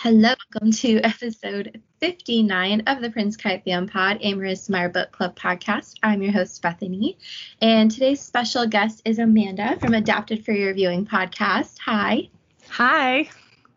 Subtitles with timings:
[0.00, 5.36] Hello, welcome to episode 59 of the Prince Kythium Pod, a Marissa Meyer Book Club
[5.36, 5.94] podcast.
[6.02, 7.16] I'm your host, Bethanie,
[7.60, 11.78] and today's special guest is Amanda from Adapted for Your Viewing podcast.
[11.84, 12.28] Hi.
[12.68, 13.28] Hi.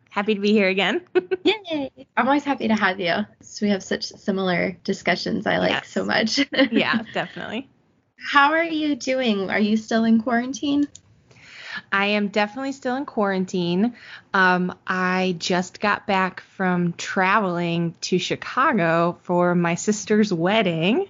[0.10, 1.02] Happy to be here again.
[1.44, 1.90] Yay.
[2.18, 3.16] I'm always happy to have you.
[3.42, 5.90] So we have such similar discussions I like Yes.
[5.90, 6.40] so much.
[6.72, 7.70] yeah, definitely.
[8.32, 9.50] How are you doing?
[9.50, 10.88] Are you still in quarantine?
[11.92, 13.96] I am definitely still in quarantine.
[14.34, 21.08] Um, I just got back from traveling to Chicago for my sister's wedding.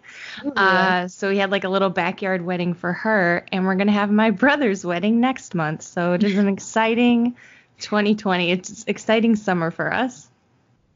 [0.56, 4.12] Uh, so we had like a little backyard wedding for her, and we're gonna have
[4.12, 5.82] my brother's wedding next month.
[5.84, 7.36] So it is an exciting
[7.80, 8.52] 2020.
[8.52, 10.28] It's exciting summer for us.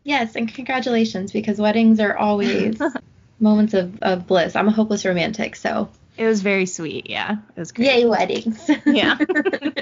[0.04, 2.80] yes, and congratulations because weddings are always
[3.40, 4.56] moments of, of bliss.
[4.56, 7.10] I'm a hopeless romantic, so It was very sweet.
[7.10, 7.88] Yeah, it was great.
[7.88, 8.70] yay weddings.
[8.86, 9.18] Yeah.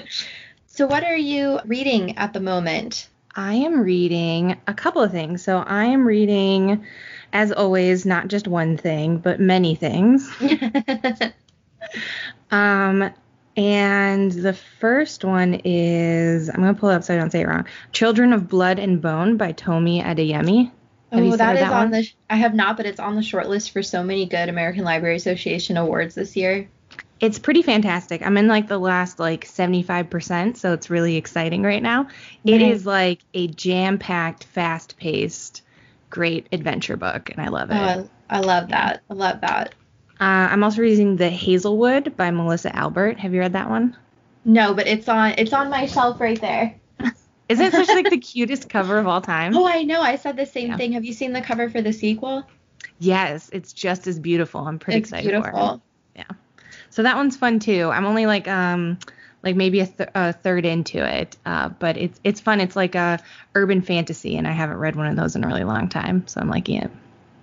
[0.67, 3.09] so what are you reading at the moment?
[3.35, 5.43] I am reading a couple of things.
[5.43, 6.85] So I am reading,
[7.31, 10.31] as always, not just one thing, but many things.
[12.51, 13.11] Um,
[13.57, 17.47] and the first one is I'm gonna pull it up so I don't say it
[17.47, 17.65] wrong.
[17.91, 20.71] Children of Blood and Bone by Tomi Adeyemi.
[21.13, 22.03] Oh, that is that on the.
[22.03, 24.83] sh- I have not, but it's on the short list for so many good American
[24.83, 26.67] Library Association awards this year.
[27.19, 28.21] It's pretty fantastic.
[28.21, 32.07] I'm in like the last like 75%, so it's really exciting right now.
[32.45, 35.61] It is like a jam-packed, fast-paced,
[36.09, 37.75] great adventure book, and I love it.
[37.75, 39.03] Oh, I, I love that.
[39.09, 39.75] I love that.
[40.19, 43.19] Uh, I'm also reading The Hazel Wood by Melissa Albert.
[43.19, 43.95] Have you read that one?
[44.45, 45.33] No, but it's on.
[45.37, 46.75] It's on my shelf right there.
[47.53, 49.55] Isn't it such like the cutest cover of all time?
[49.55, 50.01] Oh, I know.
[50.01, 50.77] I said the same Yeah.
[50.77, 50.91] thing.
[50.93, 52.43] Have you seen the cover for the sequel?
[52.99, 54.61] Yes, it's just as beautiful.
[54.67, 55.73] I'm pretty it's excited for beautiful.
[55.75, 55.81] it.
[56.93, 57.89] So that one's fun too.
[57.91, 58.99] I'm only like um
[59.41, 62.61] like maybe a, th- a third into it, uh, but it's it's fun.
[62.61, 63.19] It's like a
[63.55, 66.39] urban fantasy, and I haven't read one of those in a really long time, so
[66.39, 66.91] I'm liking it.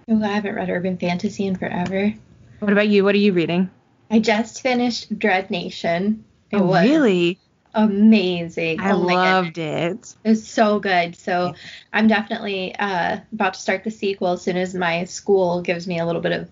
[0.09, 2.15] Oh, I haven't read urban fantasy in forever.
[2.61, 3.03] What about you?
[3.03, 3.69] What are you reading?
[4.09, 6.25] I just finished Dread Nation.
[6.53, 7.41] It oh, was really?
[7.75, 8.81] Amazing.
[8.81, 10.15] I oh loved it.
[10.25, 11.17] It was so good.
[11.17, 11.55] So
[11.93, 15.99] I'm definitely uh, about to start the sequel as soon as my school gives me
[15.99, 16.49] a little bit of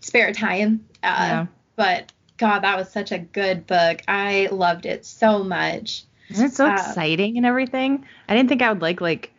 [0.00, 0.86] spare time.
[1.02, 1.46] Uh, Yeah.
[1.76, 4.02] But God, that was such a good book.
[4.08, 6.04] I loved it so much.
[6.30, 8.04] Isn't it so Uh, exciting and everything?
[8.28, 9.32] I didn't think I would like like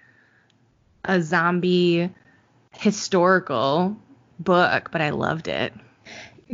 [1.06, 2.10] a zombie
[2.78, 3.98] historical
[4.40, 5.74] book, but I loved it.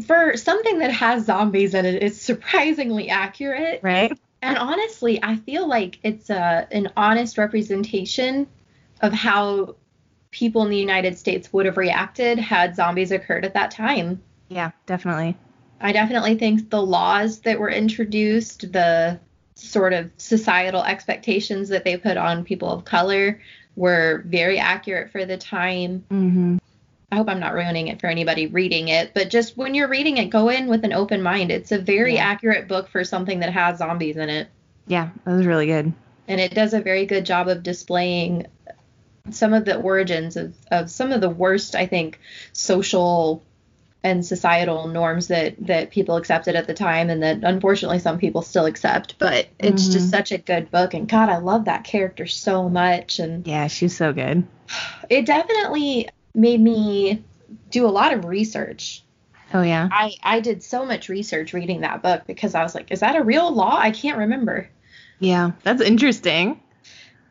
[0.06, 3.80] For something that has zombies in it, it's surprisingly accurate.
[3.81, 4.18] Right?
[4.45, 8.45] And honestly, I feel like it's a, an honest representation
[9.01, 9.75] of how
[10.29, 14.22] people in the United States would have reacted had zombies occurred at that time.
[14.50, 15.35] Yeah, definitely.
[15.81, 19.19] I definitely think the laws that were introduced, the
[19.56, 23.41] sort of societal expectations that they put on people of color
[23.75, 26.06] were very accurate for the time.
[26.12, 26.57] Mm-hmm.
[27.15, 30.17] I hope I'm not ruining it for anybody reading it, but just when you're reading
[30.17, 31.49] it, go in with an open mind.
[31.49, 32.25] It's a very Yeah.
[32.25, 34.49] accurate book for something that has zombies in it.
[34.85, 35.93] Yeah, that was really good.
[36.27, 38.47] And it does a very good job of displaying
[39.29, 42.19] some of the origins of, of some of the worst, I think,
[42.51, 43.41] social
[44.03, 48.43] and societal norms that that people accepted at the time and that unfortunately some people
[48.43, 50.11] still accept but it's just Mhm.
[50.11, 53.97] such a good book and god i love that character so much and Yeah, she's
[53.97, 54.45] so good.
[55.09, 57.23] it definitely made me
[57.69, 59.03] do a lot of research
[59.53, 59.88] Oh yeah.
[59.91, 63.16] i i did so much research reading that book because i was like is that
[63.16, 64.69] a real law i can't remember
[65.19, 66.59] Yeah, that's interesting.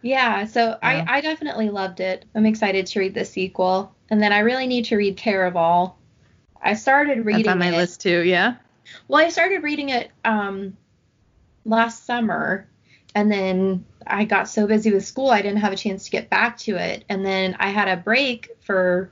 [0.03, 1.05] yeah so Yeah.
[1.09, 4.67] i i definitely loved it i'm excited to read the sequel and then i really
[4.67, 5.95] need to read caraval
[6.63, 7.77] i started reading That's on my it.
[7.77, 8.23] list too.
[8.23, 8.55] Yeah.
[9.09, 10.77] Well, I started reading it um,
[11.65, 12.69] last summer,
[13.15, 16.31] and then I got so busy with school I didn't have a chance to get
[16.31, 17.05] back to it.
[17.09, 19.11] And then I had a break for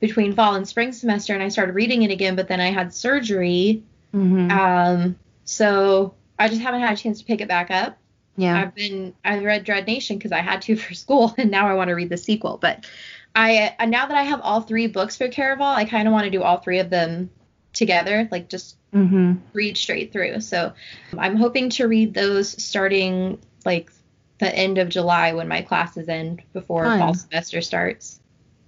[0.00, 2.36] between fall and spring semester, and I started reading it again.
[2.36, 3.82] But then I had surgery,
[4.14, 4.50] Mm-hmm.
[4.50, 7.98] um, so I just haven't had a chance to pick it back up.
[8.36, 8.58] yeah.
[8.58, 11.74] I've been I read Dread Nation because I had to for school, and now I
[11.74, 12.58] want to read the sequel.
[12.60, 12.86] But
[13.34, 16.24] I uh, now that I have all three books for Caraval, I kind of want
[16.24, 17.30] to do all three of them
[17.72, 19.34] together, like just Mm-hmm.
[19.52, 20.40] read straight through.
[20.40, 20.72] So
[21.18, 23.90] I'm hoping to read those starting like
[24.38, 26.98] the end of July when my classes end before Fun.
[26.98, 28.20] fall semester starts.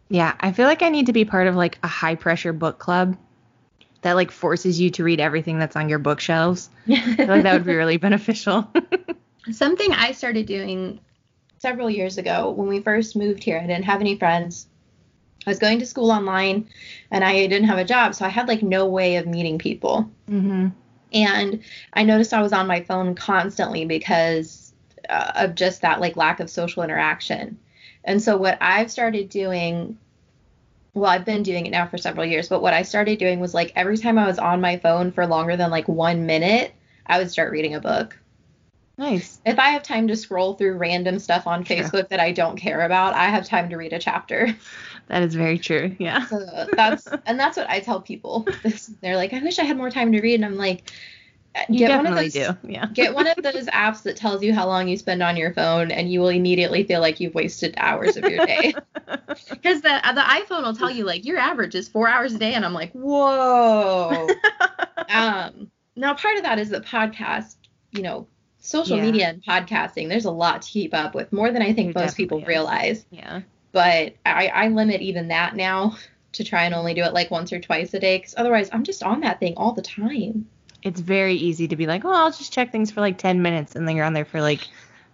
[0.08, 2.78] Yeah, I feel like I need to be part of like a high pressure book
[2.78, 3.16] club
[4.02, 6.70] that like forces you to read everything that's on your bookshelves.
[6.88, 8.72] I feel like that would be really beneficial.
[9.50, 11.00] Something I started doing
[11.58, 14.66] several years ago when we first moved here, I didn't have any friends.
[15.46, 16.68] I was going to school online
[17.10, 20.10] and I didn't have a job, so I had like no way of meeting people.
[20.28, 20.68] mm-hmm.
[21.10, 21.62] And
[21.94, 24.67] I noticed I was on my phone constantly because
[25.08, 27.58] uh, of just that like lack of social interaction.
[28.04, 29.98] And so what I've started doing
[30.94, 33.54] well, I've been doing it now for several years, but what I started doing was
[33.54, 36.72] like every time I was on my phone for longer than like 1 minute,
[37.06, 38.18] I would start reading a book.
[38.96, 39.40] Nice.
[39.46, 41.76] If I have time to scroll through random stuff on Sure.
[41.76, 44.54] Facebook that I don't care about, I have time to read a chapter.
[45.08, 45.96] That is very true.
[45.98, 46.26] Yeah.
[46.26, 48.46] So that's and that's what I tell people.
[48.62, 50.92] This, they're like, I wish I had more time to read, and I'm like,
[51.68, 52.68] You get one of definitely those, do.
[52.72, 52.86] Yeah.
[52.86, 55.90] get one of those apps that tells you how long you spend on your phone,
[55.90, 58.74] and you will immediately feel like you've wasted hours of your day.
[59.50, 62.54] Because the the iPhone will tell you like your average is four hours a day,
[62.54, 64.28] and I'm like, whoa.
[65.08, 67.56] um, now part of that is that podcast,
[67.92, 68.26] you know,
[68.58, 69.04] social Yeah.
[69.04, 72.04] media and podcasting, there's a lot to keep up with, more than I think There
[72.04, 72.46] most people is.
[72.46, 73.06] realize.
[73.10, 73.40] yeah.
[73.72, 75.96] But I, I limit even that now
[76.32, 78.84] to try and only do it like once or twice a day, because otherwise I'm
[78.84, 80.46] just on that thing all the time.
[80.82, 83.74] It's very easy to be like, oh, I'll just check things for like 10 minutes
[83.76, 84.60] and then you're on there for like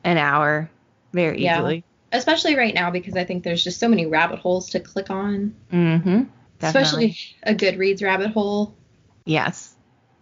[0.05, 0.71] an hour
[1.13, 1.59] very Yeah.
[1.59, 1.85] easily.
[2.13, 5.55] Especially right now because I think there's just so many rabbit holes to click on.
[5.73, 6.23] Mm-hmm.
[6.63, 8.75] Especially a Goodreads rabbit hole.
[9.25, 9.75] Yes.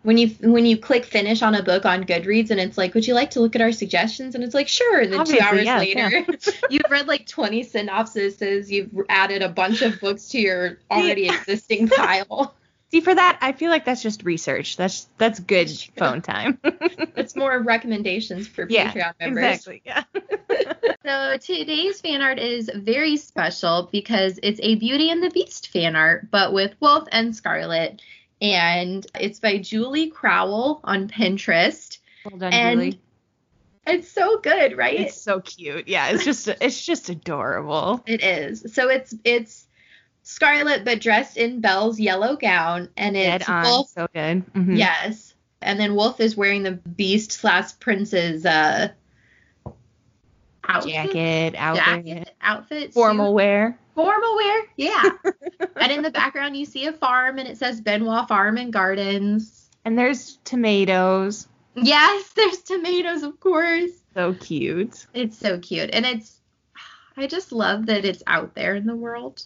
[0.03, 3.07] when you when you click finish on a book on Goodreads and it's like, would
[3.07, 4.35] you like to look at our suggestions?
[4.35, 5.01] And it's like, sure.
[5.01, 6.27] And then Obviously, two hours yes, later,
[6.71, 8.69] you've read like 20 synopsises.
[8.69, 12.55] You've added a bunch of books to your already existing pile.
[12.93, 14.77] See, for that, I feel like that's just research.
[14.77, 16.59] That's that's good phone time.
[17.15, 19.45] It's more recommendations for yeah, Patreon members.
[19.45, 19.83] exactly.
[19.87, 20.05] Yeah.
[21.05, 25.97] So today's fan art is very special because it's a Beauty and the Beast fan
[25.97, 28.01] art, but with Wolf and Scarlet.
[28.41, 31.99] And it's by Julie Crowell on Pinterest.
[32.25, 33.01] Well done, And Julie.
[33.87, 35.01] It's so good, right?
[35.01, 35.89] It's so cute.
[35.89, 38.03] Yeah, it's just it's just adorable.
[38.07, 38.73] It is.
[38.73, 39.62] So it's it's
[40.23, 43.49] Scarlet but dressed in Belle's yellow gown, and it's.
[43.49, 43.89] Wolf.
[43.89, 44.45] So good.
[44.55, 44.77] Mhm.
[44.79, 48.89] Yes, and then Wolf is wearing the Beast slash Prince's uh
[50.65, 53.35] outfit, Jacket, outfit, jacket, outfit, formal suit.
[53.35, 53.79] wear.
[53.95, 54.63] formal wear.
[54.77, 55.11] Yeah.
[55.77, 59.69] and in the background you see a farm, and it says Benoit Farm and Gardens.
[59.85, 61.49] And there's tomatoes.
[61.75, 63.91] Yes, there's tomatoes, of course.
[64.15, 65.07] So cute.
[65.15, 66.39] It's so cute, and it's.
[67.17, 69.45] I just love that it's out there in the world.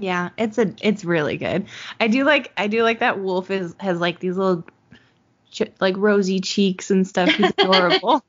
[0.00, 1.66] Yeah, it's a it's really good.
[2.00, 4.64] I do like I do like that Wolf is has like these little
[5.50, 7.34] ch- like rosy cheeks and stuff.
[7.34, 8.24] He's adorable.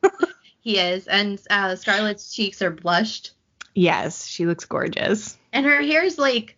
[0.61, 3.31] He is, and uh, Scarlet's cheeks are blushed,
[3.73, 5.37] yes, she looks gorgeous.
[5.53, 6.57] and her hair is like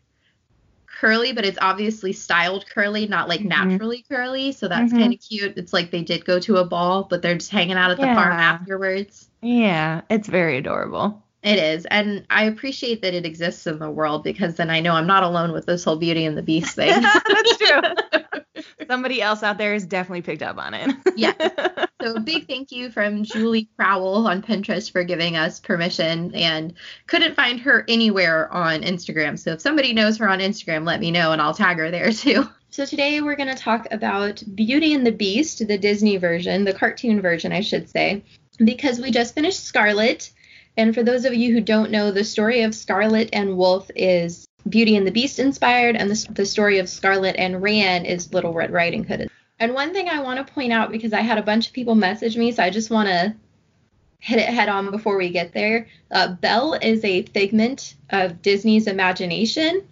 [1.00, 3.46] curly, but it's obviously styled curly, not like Mhm.
[3.50, 4.52] naturally curly.
[4.52, 5.00] So that's Mhm.
[5.00, 5.54] kind of cute.
[5.58, 8.08] It's like they did go to a ball, but they're just hanging out at the
[8.08, 9.30] farm afterwards.
[9.42, 11.24] Yeah, it's very adorable.
[11.42, 14.94] It is, and I appreciate that it exists in the world because then I know
[14.94, 17.02] I'm not alone with this whole Beauty and the Beast thing.
[17.02, 18.64] That's true.
[18.88, 20.96] Somebody else out there has definitely picked up on it.
[21.16, 21.34] Yeah.
[22.02, 26.74] So big thank you from Julie Crowell on Pinterest for giving us permission and
[27.08, 29.38] couldn't find her anywhere on Instagram.
[29.38, 32.14] So if somebody knows her on Instagram, let me know and I'll tag her there
[32.14, 32.48] too.
[32.70, 36.74] So today we're going to talk about Beauty and the Beast, the Disney version, the
[36.74, 38.24] cartoon version, I should say,
[38.64, 40.32] because we just finished Scarlet.
[40.80, 44.48] And for those of you who don't know, the story of Scarlet and Wolf is
[44.70, 48.54] Beauty and the Beast inspired, and the, the story of Scarlet and Ran is Little
[48.54, 49.30] Red Riding Hood.
[49.60, 51.96] And one thing I want to point out because I had a bunch of people
[51.96, 53.36] message me, so I just want to
[54.20, 55.90] hit it head on before we get there.
[56.12, 59.86] Uh, Belle is a figment of Disney's imagination,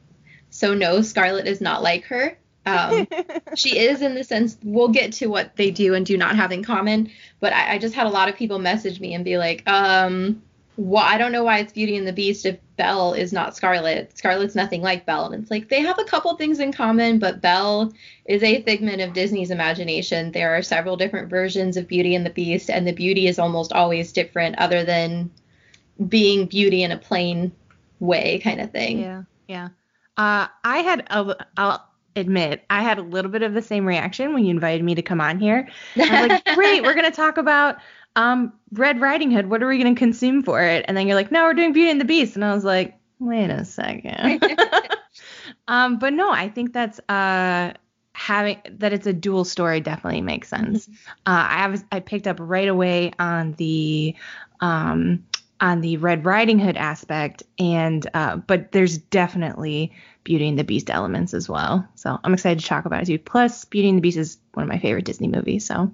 [0.51, 2.37] so no, Scarlet is not like her.
[2.65, 3.09] Um,
[3.57, 6.53] she is in the sense we'll get to what they do and do not have
[6.53, 9.37] in common, but I, I just had a lot of people message me and be
[9.37, 10.43] like, um,
[10.77, 14.15] well, I don't know why it's Beauty and the Beast if Belle is not Scarlet.
[14.15, 15.25] Scarlet's nothing like Belle.
[15.25, 17.91] And it's like they have a couple things in common, but Belle
[18.25, 20.31] is a figment of Disney's imagination.
[20.31, 23.73] There are several different versions of Beauty and the Beast, and the beauty is almost
[23.73, 25.31] always different, other than
[26.07, 27.51] being beauty in a plain
[27.99, 28.99] way kind of thing.
[28.99, 29.69] Yeah, yeah.
[30.15, 34.33] Uh, I had a, I'll admit, I had a little bit of the same reaction
[34.35, 35.67] when you invited me to come on here.
[35.95, 37.77] I was like, great, we're gonna talk about
[38.17, 39.49] um Red Riding Hood.
[39.49, 40.83] What are we gonna consume for it?
[40.87, 42.95] And then you're like, no, we're doing Beauty and the Beast, and I was like,
[43.19, 44.43] wait a second.
[45.69, 47.73] um, but no, I think that's uh
[48.17, 50.87] having that it's a dual story definitely makes sense.
[50.87, 50.93] Mm-hmm.
[51.27, 54.15] Uh, I was I picked up right away on the
[54.59, 55.23] um,
[55.61, 59.93] on the Red Riding Hood aspect, and uh, but there's definitely
[60.23, 61.87] Beauty and the Beast elements as well.
[61.95, 63.19] So I'm excited to talk about it too.
[63.19, 65.65] Plus, Beauty and the Beast is one of my favorite Disney movies.
[65.65, 65.91] So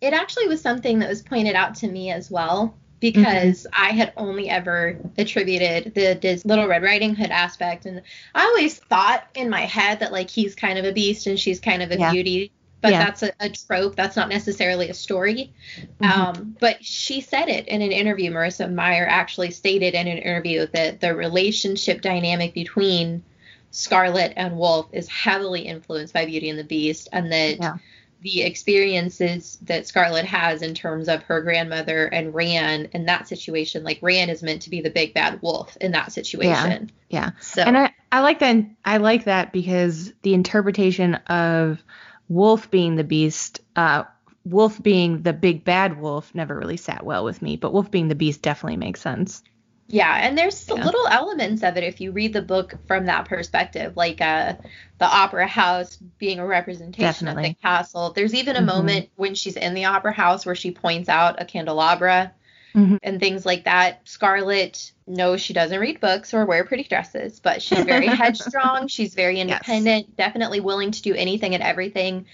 [0.00, 3.82] it actually was something that was pointed out to me as well because mm-hmm.
[3.82, 8.02] I had only ever attributed the Dis- Little Red Riding Hood aspect, and
[8.34, 11.60] I always thought in my head that like he's kind of a beast and she's
[11.60, 12.12] kind of a yeah.
[12.12, 12.52] beauty,
[12.82, 13.04] but yeah.
[13.04, 13.96] that's a, a, trope.
[13.96, 15.52] That's not necessarily a story.
[16.00, 16.20] Mm-hmm.
[16.20, 18.30] Um, but she said it in an interview.
[18.30, 23.22] Marissa Meyer actually stated in an interview that the relationship dynamic between
[23.70, 27.58] Scarlet and Wolf is heavily influenced by Beauty and the Beast, and that.
[27.58, 27.76] Yeah
[28.22, 33.82] the experiences that Scarlet has in terms of her grandmother and Ran in that situation.
[33.82, 36.90] Like Ran is meant to be the big bad wolf in that situation.
[37.08, 37.20] Yeah.
[37.22, 37.30] yeah.
[37.40, 41.82] So and I, I like that I like that because the interpretation of
[42.28, 44.04] Wolf being the beast, uh,
[44.44, 48.08] Wolf being the big bad wolf never really sat well with me, but Wolf being
[48.08, 49.42] the beast definitely makes sense.
[49.92, 50.84] Yeah, and there's yeah.
[50.84, 54.54] little elements of it if you read the book from that perspective, like uh,
[54.98, 57.50] the opera house being a representation Definitely.
[57.50, 58.12] of the castle.
[58.12, 58.66] There's even a mm-hmm.
[58.66, 62.32] moment when she's in the opera house where she points out a candelabra
[62.72, 62.96] mm-hmm.
[63.02, 64.08] and things like that.
[64.08, 68.86] Scarlet knows she doesn't read books or wear pretty dresses, but she's very headstrong.
[68.86, 70.16] She's very independent, yes.
[70.16, 72.26] definitely willing to do anything and everything.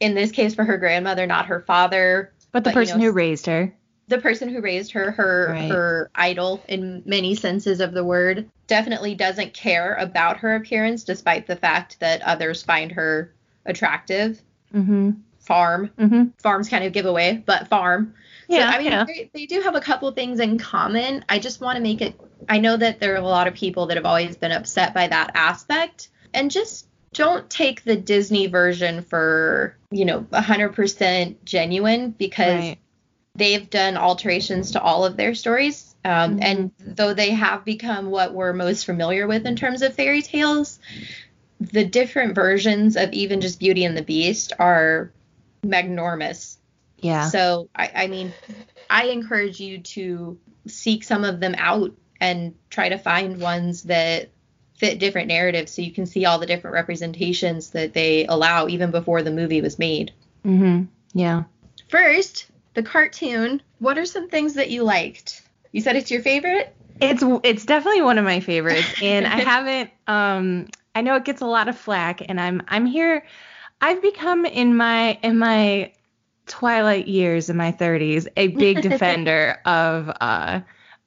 [0.00, 2.32] In this case, for her grandmother, not her father.
[2.50, 3.74] But the but, person you know, who raised her
[4.08, 5.70] the person who raised her, her right.
[5.70, 11.46] her idol in many senses of the word, definitely doesn't care about her appearance, despite
[11.46, 13.32] the fact that others find her
[13.64, 14.42] attractive.
[14.74, 15.12] Mm-hmm.
[15.40, 16.24] Farm, mm-hmm.
[16.38, 18.14] farms kind of giveaway, but farm.
[18.48, 19.04] Yeah, so, I mean, yeah.
[19.04, 21.24] they, they do have a couple things in common.
[21.28, 22.18] I just want to make it.
[22.48, 25.06] I know that there are a lot of people that have always been upset by
[25.06, 32.60] that aspect, and just don't take the Disney version for you know 100% genuine because.
[32.60, 32.78] Right
[33.34, 35.94] they've done alterations to all of their stories.
[36.04, 36.42] Um, mm-hmm.
[36.42, 40.78] And though they have become what we're most familiar with in terms of fairy tales,
[41.60, 45.10] the different versions of even just Beauty and the Beast are
[45.64, 46.56] magnormous.
[46.98, 47.28] Yeah.
[47.28, 48.32] So, I, I mean,
[48.88, 54.30] I encourage you to seek some of them out and try to find ones that
[54.76, 58.90] fit different narratives so you can see all the different representations that they allow even
[58.90, 60.12] before the movie was made.
[60.44, 60.84] Mm-hmm.
[61.12, 61.44] Yeah.
[61.88, 65.42] First, the cartoon, what are some things that you liked?
[65.72, 66.74] You said it's your favorite?
[67.00, 69.90] It's it's definitely one of my favorites, and I haven't.
[70.06, 73.24] Um, I know it gets a lot of flack, and I'm I'm here.
[73.80, 75.92] I've become in my in my
[76.46, 80.60] twilight years in my 30s a big defender of uh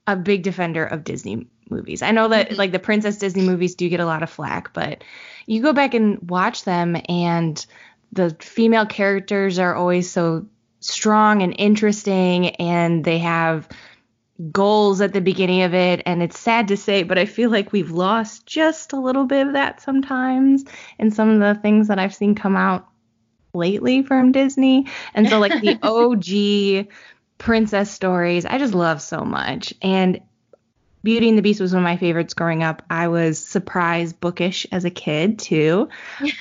[0.08, 2.02] a big defender of Disney movies.
[2.02, 2.58] I know that mm-hmm.
[2.58, 5.04] like the Princess Disney movies do get a lot of flack, but
[5.46, 7.64] you go back and watch them and
[8.12, 10.48] the female characters are always so
[10.88, 13.68] strong and interesting and they have
[14.52, 17.72] goals at the beginning of it and it's sad to say but I feel like
[17.72, 20.64] we've lost just a little bit of that sometimes
[21.00, 22.88] in some of the things that I've seen come out
[23.54, 26.88] lately from Disney and so like the OG
[27.40, 30.22] princess stories I just love so much and
[31.04, 32.84] Beauty and the Beast was one of my favorites growing up.
[32.90, 35.88] I was surprise bookish as a kid too.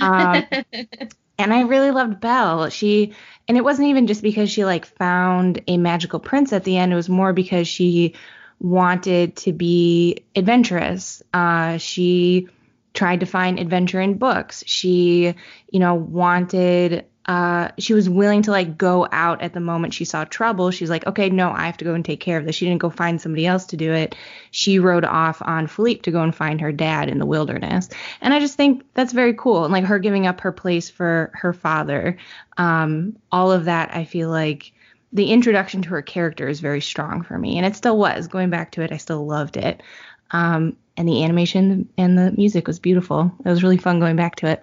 [0.00, 0.44] Um,
[1.38, 2.70] and I really loved Belle.
[2.70, 3.12] She
[3.48, 6.92] and it wasn't even just because she like found a magical prince at the end.
[6.92, 8.14] It was more because she
[8.58, 11.22] wanted to be adventurous.
[11.32, 12.48] Uh, she
[12.94, 14.64] tried to find adventure in books.
[14.66, 15.34] She,
[15.70, 20.04] you know, wanted uh, she was willing to like go out at the moment she
[20.04, 20.70] saw trouble.
[20.70, 22.54] She's like, okay, no, I have to go and take care of this.
[22.54, 24.14] She didn't go find somebody else to do it.
[24.52, 27.88] She rode off on Philippe to go and find her dad in the wilderness.
[28.20, 29.64] And I just think that's very cool.
[29.64, 32.16] And like her giving up her place for her father,
[32.58, 34.72] um, all of that, I feel like
[35.12, 37.56] the introduction to her character is very strong for me.
[37.56, 38.28] And it still was.
[38.28, 39.82] Going back to it, I still loved it.
[40.30, 43.32] Um, and the animation and the music was beautiful.
[43.44, 44.62] It was really fun going back to it.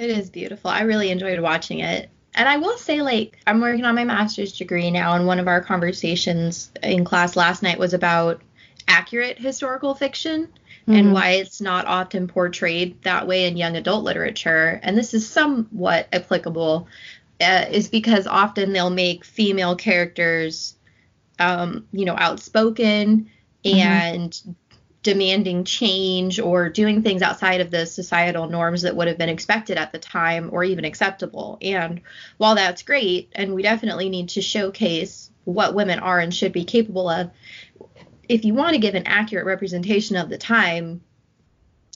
[0.00, 0.70] It is beautiful.
[0.70, 2.08] I really enjoyed watching it.
[2.34, 5.46] And I will say, like, I'm working on my master's degree now, and one of
[5.46, 8.40] our conversations in class last night was about
[8.88, 10.92] accurate historical fiction mm-hmm.
[10.94, 14.80] and why it's not often portrayed that way in young adult literature.
[14.82, 16.88] And this is somewhat applicable,
[17.42, 20.76] uh, is because often they'll make female characters,
[21.38, 23.28] um, you know, outspoken
[23.62, 23.78] mm-hmm.
[23.78, 24.40] and
[25.02, 29.78] demanding change or doing things outside of the societal norms that would have been expected
[29.78, 31.56] at the time or even acceptable.
[31.62, 32.02] And
[32.36, 36.64] while that's great, and we definitely need to showcase what women are and should be
[36.64, 37.30] capable of,
[38.28, 41.00] if you want to give an accurate representation of the time,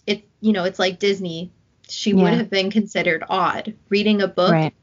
[0.07, 1.53] it you know, it's like Disney
[1.89, 3.75] she would have been considered odd.
[3.89, 4.75] Reading a book, Right.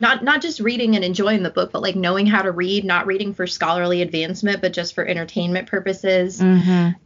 [0.00, 3.06] not not just reading and enjoying the book, but like knowing how to read, not
[3.06, 6.40] reading for scholarly advancement, but just for entertainment purposes.
[6.40, 6.98] Mm-hmm.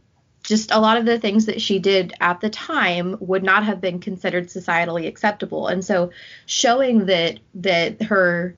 [0.51, 3.79] Just a lot of the things that she did at the time would not have
[3.79, 5.67] been considered societally acceptable.
[5.67, 6.11] And so
[6.45, 8.57] showing that that her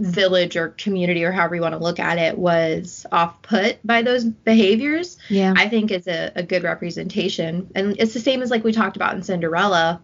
[0.00, 4.00] village or community or however you want to look at it was off put by
[4.00, 5.52] those behaviors Yeah.
[5.54, 7.70] I think is a, a good representation.
[7.74, 10.00] And it's the same as like we talked about in Cinderella.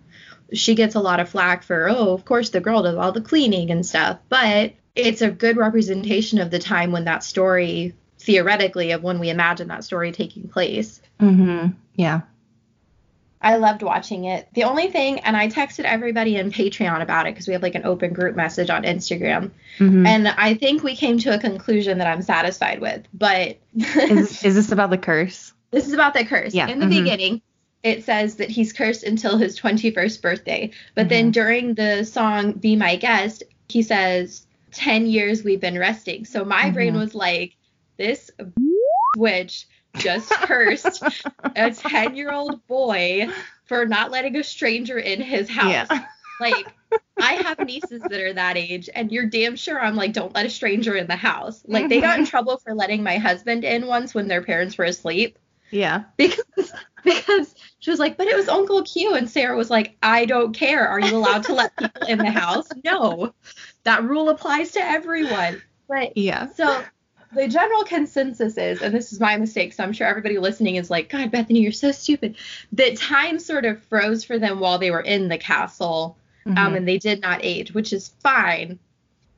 [0.53, 3.23] She gets a lot of flack for, oh, of course the girl does all the
[3.23, 4.19] cleaning and stuff.
[4.29, 9.31] But it's a good representation of the time when that story, theoretically, of when we
[9.31, 11.01] imagine that story taking place.
[11.23, 11.69] Mm-hmm.
[11.95, 12.23] Yeah.
[13.45, 14.47] I loved watching it.
[14.55, 17.75] The only thing, and I texted everybody in Patreon about it because we have like
[17.75, 19.51] an open group message on Instagram.
[19.79, 20.07] Mm-hmm.
[20.07, 23.03] And I think we came to a conclusion that I'm satisfied with.
[23.13, 25.53] But is, is this about the curse?
[25.73, 26.55] This is about the curse.
[26.55, 27.03] Yeah, In the mhm.
[27.03, 27.43] beginning,
[27.83, 30.71] it says that he's cursed until his 21st birthday.
[30.95, 31.31] But then Mm-hmm.
[31.33, 36.25] during the song Be My Guest, he says, 10 years we've been resting.
[36.27, 36.99] So my brain Mhm.
[37.01, 37.57] was like,
[37.97, 38.31] this
[39.17, 41.03] witch just cursed
[41.57, 43.29] a 10 year old boy
[43.67, 45.89] for not letting a stranger in his house.
[45.91, 46.07] Yeah.
[46.41, 46.75] Like,
[47.21, 50.47] I have nieces that are that age, and you're damn sure I'm like, don't let
[50.47, 51.63] a stranger in the house.
[51.67, 52.31] Like, they got in mm-hmm.
[52.31, 55.39] trouble for letting my husband in once when their parents were asleep
[55.71, 56.05] Yeah.
[56.17, 56.73] because
[57.05, 60.53] because she was like, but it was Uncle Q, and Sarah was like, I don't
[60.53, 60.87] care.
[60.87, 62.69] Are you allowed to let people in the house?
[62.85, 63.35] No,
[63.85, 65.63] that rule applies to everyone.
[65.89, 66.49] But Yeah.
[66.53, 66.83] so
[67.35, 70.91] the general consensus is, and this is my mistake, so I'm sure everybody listening is
[70.91, 72.37] like, God, Bethanie, you're so stupid.
[72.73, 76.77] That time sort of froze for them while they were in the castle, um, Mhm.
[76.79, 78.79] and they did not age, which is fine.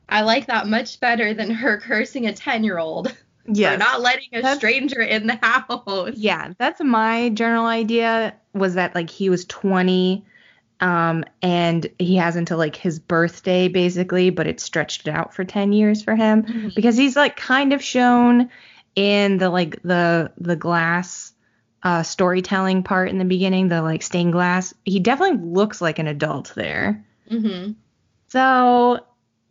[0.09, 3.09] I like that much better than her cursing a 10 year old
[3.47, 6.15] for not letting a That's- stranger in the house.
[6.17, 10.25] Yeah, that's my general idea was that like he was 20
[10.81, 15.45] um and he has until like his birthday basically, but it stretched it out for
[15.45, 16.75] 10 years for him Mhm.
[16.75, 18.51] because he's like kind of shown
[18.97, 21.33] in the like the the glass
[21.83, 24.75] uh storytelling part in the beginning, the like stained glass.
[24.85, 27.05] He definitely looks like an adult there.
[27.31, 27.73] Mm-hmm.
[28.29, 29.01] So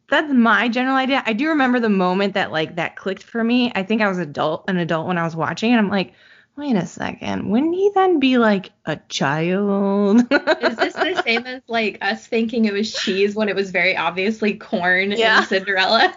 [0.09, 1.23] that's my general idea.
[1.25, 3.71] I do remember the moment that like that clicked for me.
[3.73, 6.13] I think I was adult an adult when I was watching and I'm like,
[6.55, 10.19] wait a second, wouldn't he then be like a child?
[10.31, 13.97] Is this the same as like us thinking it was cheese when it was very
[13.97, 15.39] obviously corn Yeah.
[15.41, 16.13] in Cinderella?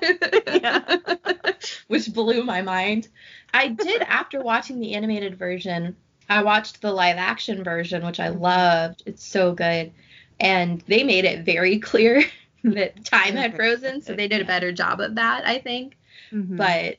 [0.46, 0.96] Yeah.
[1.88, 3.09] Which blew my mind.
[3.55, 5.96] I did after watching the animated version,
[6.29, 9.03] I watched the live action version, which I loved.
[9.07, 9.92] It's so good.
[10.38, 12.22] And they made it very clear
[12.64, 15.96] that time had frozen, so they did a better job of that, I think.
[16.33, 16.57] Mhm.
[16.57, 16.96] But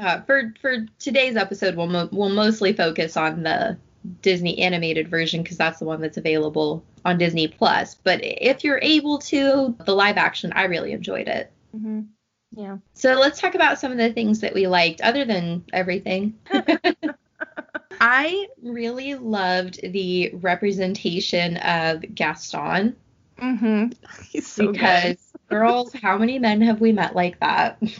[0.00, 3.76] uh, for for today's episode, we'll mo- we'll mostly focus on the
[4.22, 7.94] Disney animated version because that's the one that's available on Disney Plus.
[7.94, 11.52] But if you're able to, the live action, I really enjoyed it.
[11.76, 12.06] Mhm.
[12.52, 12.78] Yeah.
[12.94, 16.38] So let's talk about some of the things that we liked, other than everything.
[18.00, 22.96] I really loved the representation of Gaston
[23.40, 23.92] Mm-hmm.
[24.30, 25.16] He's so because,
[25.48, 27.82] girls, how many men have we met like that?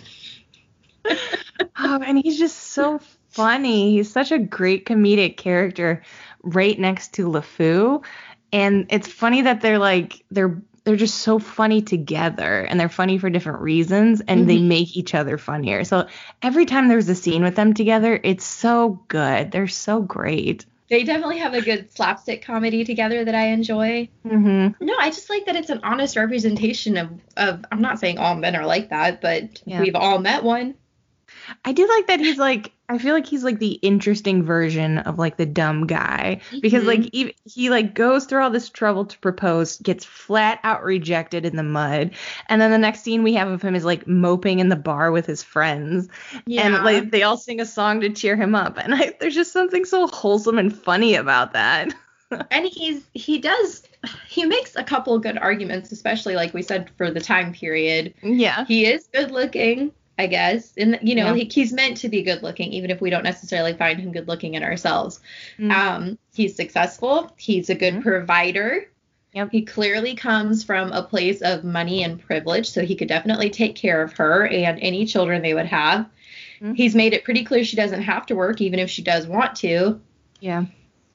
[1.79, 3.93] Oh, and he's just so funny.
[3.93, 6.03] He's such a great comedic character
[6.43, 8.05] right next to LeFou.
[8.53, 13.19] And it's funny that they're like they're they're just so funny together and they're funny
[13.19, 14.67] for different reasons and they Mhm.
[14.67, 15.85] make each other funnier.
[15.85, 16.07] So
[16.43, 19.53] every time there's a scene with them together, it's so good.
[19.53, 20.65] They're so great.
[20.89, 24.09] They definitely have a good slapstick comedy together that I enjoy.
[24.27, 24.75] Mhm.
[24.81, 28.35] No, I just like that it's an honest representation of, of I'm not saying all
[28.35, 29.83] men are like that, but Yeah.
[29.83, 30.75] we've all met one.
[31.65, 35.17] I do like that he's like I feel like he's like the interesting version of
[35.17, 36.87] like the dumb guy because Mhm.
[36.87, 41.47] like he, he like goes through all this trouble to propose, gets flat out rejected
[41.47, 42.11] in the mud,
[42.49, 45.13] and then the next scene we have of him is like moping in the bar
[45.13, 46.09] with his friends,
[46.47, 46.63] yeah.
[46.63, 49.53] and like they all sing a song to cheer him up, and I, there's just
[49.53, 51.95] something so wholesome and funny about that.
[52.51, 53.85] and he's he does
[54.27, 58.15] he makes a couple good arguments, especially like we said for the time period.
[58.21, 58.65] yeah.
[58.65, 61.45] He is good looking, I guess, and you know Yeah.
[61.45, 64.29] he, he's meant to be good looking, even if we don't necessarily find him good
[64.29, 65.19] looking in ourselves.
[65.59, 65.73] Mm.
[65.73, 67.33] Um, he's successful.
[67.39, 68.03] He's a good Mhm.
[68.03, 68.87] provider.
[69.33, 69.49] Yep.
[69.53, 73.77] He clearly comes from a place of money and privilege, so he could definitely take
[73.77, 76.07] care of her and any children they would have.
[76.61, 76.77] Mhm.
[76.77, 79.57] He's made it pretty clear she doesn't have to work, even if she does want
[79.57, 80.01] to.
[80.41, 80.65] Yeah.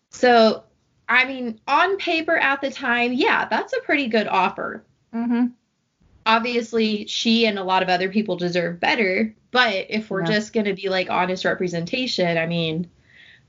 [0.10, 0.64] So,
[1.08, 4.84] I mean, on paper at the time, yeah, that's a pretty good offer.
[5.14, 5.52] Mhm.
[6.26, 10.32] Obviously, she and a lot of other people deserve better, but if we're Yeah.
[10.32, 12.90] just going to be like honest representation, I mean,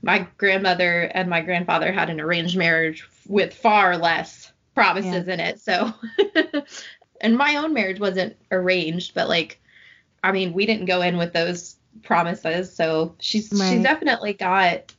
[0.03, 5.59] my grandmother and my grandfather had an arranged marriage with far less promises in it.
[5.59, 5.91] So,
[7.21, 9.59] and my own marriage wasn't arranged, but like,
[10.23, 12.75] I mean, we didn't go in with those promises.
[12.75, 13.71] So she's Right.
[13.73, 14.93] she's definitely got.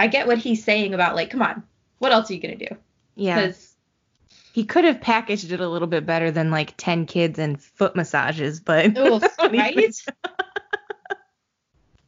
[0.00, 1.62] I get what he's saying about like, come on,
[1.98, 2.76] what else are you gonna do?
[3.14, 3.46] Yeah.
[3.46, 3.73] 'Cause-
[4.54, 7.96] He could have packaged it a little bit better than like 10 kids and foot
[7.96, 9.92] massages, but Oh, right?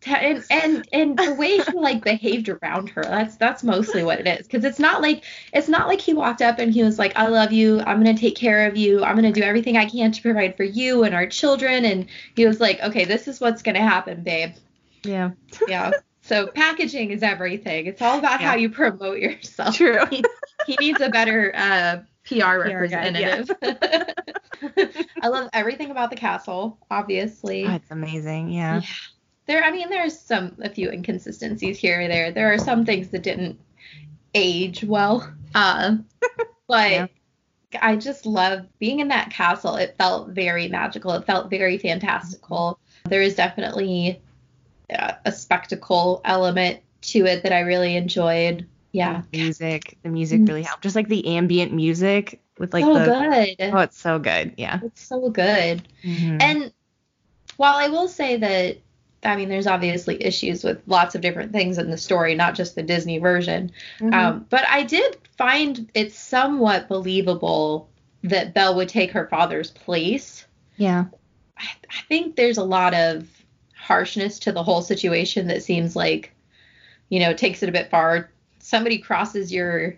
[0.06, 4.28] and and and the way he like behaved around her that's that's mostly what it
[4.28, 4.46] is.
[4.46, 7.26] Because it's not like it's not like he walked up and he was like i
[7.26, 7.80] love you.
[7.80, 9.02] I'm gonna take care of you.
[9.02, 11.84] I'm gonna do everything i can to provide for you and our children.
[11.84, 12.06] And
[12.36, 14.52] he was like okay this is what's gonna happen babe.
[15.02, 15.32] Yeah.
[15.66, 15.90] yeah.
[16.22, 17.86] So packaging is everything.
[17.86, 19.74] It's all about how you promote yourself.
[19.74, 20.06] True.
[20.10, 20.22] he,
[20.68, 23.42] he needs a better uh PR guy, yeah.
[23.42, 23.50] representative.
[25.22, 27.64] I love everything about the castle, obviously.
[27.66, 28.50] Oh, it's amazing.
[28.50, 28.82] Yeah.
[29.46, 33.08] there i mean there's some a few inconsistencies here or there there are some things
[33.10, 33.58] that didn't
[34.34, 35.96] age well uh
[36.66, 37.06] but Yeah.
[37.80, 42.78] i just love being in that castle it felt very magical it felt very fantastical
[43.08, 44.20] there is definitely
[44.92, 50.40] uh, a spectacle element to it that i really enjoyed yeah The music, the music
[50.48, 50.82] really helped.
[50.82, 54.54] Just like the ambient music with like so the good Oh, it's so good.
[54.56, 54.80] Yeah.
[54.82, 56.40] it's so good Mhm.
[56.42, 56.72] And
[57.56, 58.78] while I will say that,
[59.22, 62.74] I mean, there's obviously issues with lots of different things in the story, not just
[62.74, 63.72] the Disney version.
[63.98, 64.12] Mhm.
[64.14, 67.88] Um, but I did find it somewhat believable
[68.24, 70.46] that Belle would take her father's place.
[70.76, 71.04] yeah.
[71.58, 73.26] I, I think there's a lot of
[73.74, 76.32] harshness to the whole situation that seems like,
[77.08, 78.30] you know, takes it a bit far.
[78.66, 79.96] Somebody crosses your,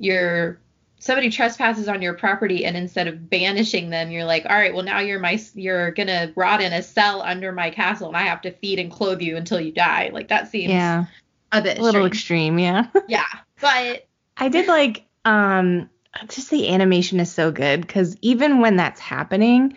[0.00, 0.58] your,
[0.98, 4.82] somebody trespasses on your property, and instead of banishing them, you're like, all right, well
[4.82, 8.40] now you're my, you're gonna rot in a cell under my castle, and I have
[8.42, 10.10] to feed and clothe you until you die.
[10.12, 11.04] Like that seems Yeah.
[11.52, 12.14] a bit A little strange.
[12.14, 12.58] extreme.
[12.58, 12.86] Yeah.
[13.08, 13.26] yeah,
[13.60, 15.88] but I did like um
[16.28, 19.76] just the animation is so good because even when that's happening,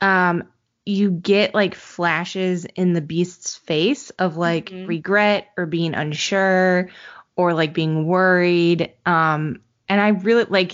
[0.00, 0.44] um
[0.86, 4.88] you get like flashes in the beast's face of like Mhm.
[4.88, 6.88] regret or being unsure
[7.36, 8.92] or like being worried.
[9.06, 10.72] Um and I really like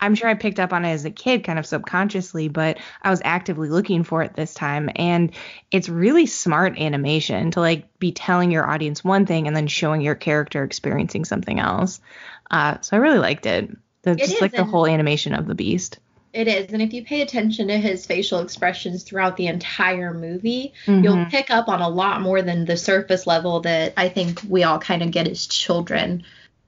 [0.00, 3.10] I'm sure I picked up on it as a kid kind of subconsciously, but I
[3.10, 5.32] was actively looking for it this time and
[5.72, 10.00] it's really smart animation to like be telling your audience one thing and then showing
[10.00, 12.00] your character experiencing something else.
[12.50, 13.70] Uh, so I really liked it.
[14.02, 15.98] The, It just is, like the whole animation of the beast.
[16.32, 20.74] It is, and if you pay attention to his facial expressions throughout the entire movie,
[20.86, 21.02] Mhm.
[21.02, 24.62] you'll pick up on a lot more than the surface level that I think we
[24.62, 26.24] all kind of get as children.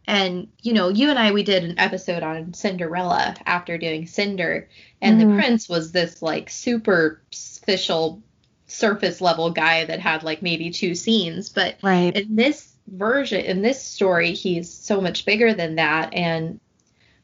[0.07, 4.69] And you know, you and I we did an episode on Cinderella after doing Cinder,
[5.03, 5.29] and Mhm.
[5.29, 8.23] the prince was this like superficial
[8.67, 12.17] surface level guy that had like maybe two scenes, but Right.
[12.17, 16.59] in this version in this story he's so much bigger than that and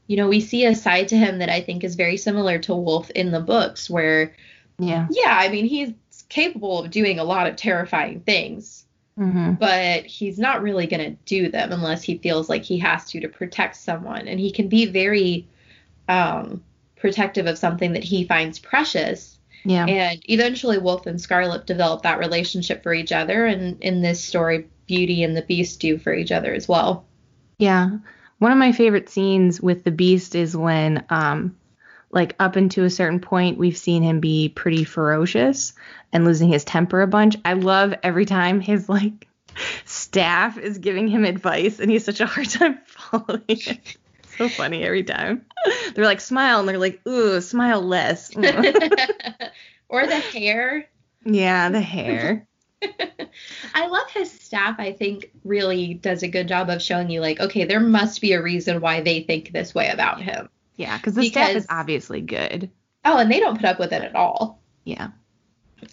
[0.06, 2.74] you know we see a side to him that i think is very similar to
[2.74, 4.34] wolf in the books where
[4.78, 5.06] yeah.
[5.10, 5.92] yeah i mean he's
[6.28, 8.84] capable of doing a lot of terrifying things
[9.16, 13.08] hmm but he's not really going to do them unless he feels like he has
[13.10, 15.46] to to protect someone and he can be very
[16.08, 16.62] um
[16.96, 19.86] protective of something that he finds precious Yeah.
[19.86, 24.66] and eventually Wolf and Scarlet develop that relationship for each other, and in this story,
[24.86, 27.04] Beauty and the Beast do for each other as well.
[27.58, 27.98] Yeah.
[28.38, 31.56] One of my favorite scenes with the beast is when um
[32.10, 35.74] like up into a certain point we've seen him be pretty ferocious
[36.12, 37.36] and losing his temper a bunch.
[37.44, 39.26] I love every time his like
[39.84, 43.96] staff is giving him advice and he's such a hard time following it.
[44.38, 45.46] So funny every time.
[45.94, 48.34] They're like smile and they're like, ooh, smile less.
[49.88, 50.86] or the hair.
[51.24, 52.46] yeah, the hair.
[53.74, 57.40] I love his staff, I think, really does a good job of showing you, like,
[57.40, 60.48] okay, there must be a reason why they think this way about him.
[60.76, 62.70] Yeah, because the staff is obviously good.
[63.04, 64.60] Oh, and they don't put up with it at all.
[64.84, 65.08] Yeah.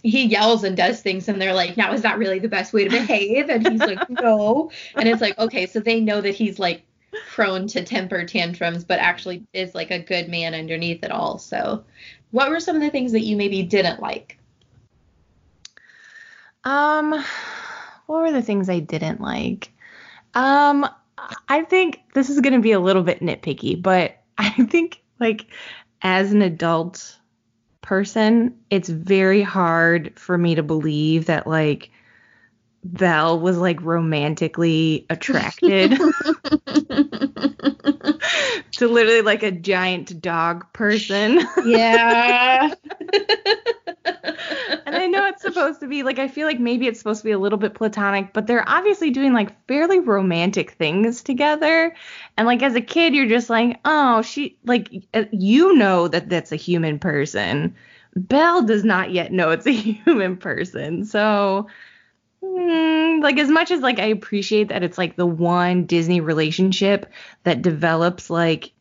[0.02, 2.86] he yells and does things and they're like now is that really the best way
[2.86, 6.58] to behave and he's like no and it's like okay so they know that he's
[6.60, 6.84] like
[7.32, 11.84] prone to temper tantrums but actually is like a good man underneath it all so
[12.32, 14.38] what were some of the things that you maybe didn't like
[16.64, 17.12] Um,
[18.06, 19.72] what were the things I didn't like?
[20.34, 20.88] Um,
[21.48, 25.48] I think this is gonna be a little bit nitpicky, but I think like
[26.02, 27.18] as an adult
[27.82, 31.92] person, it's very hard for me to believe that like
[32.84, 35.92] Belle was like romantically attracted
[38.72, 41.42] to literally like a giant dog person.
[41.66, 42.74] yeah.
[44.86, 47.26] and I know it's supposed to be like I feel like maybe it's supposed to
[47.26, 51.96] be a little bit platonic, but they're obviously doing like fairly romantic things together.
[52.38, 56.30] And like as a kid, you're just like, oh, she like uh, you know that
[56.30, 57.76] that's a human person.
[58.16, 61.68] Belle does not yet know it's a human person, so.
[62.44, 67.12] Mm, Like as much as like I appreciate that it's like the one Disney relationship
[67.44, 68.72] that develops like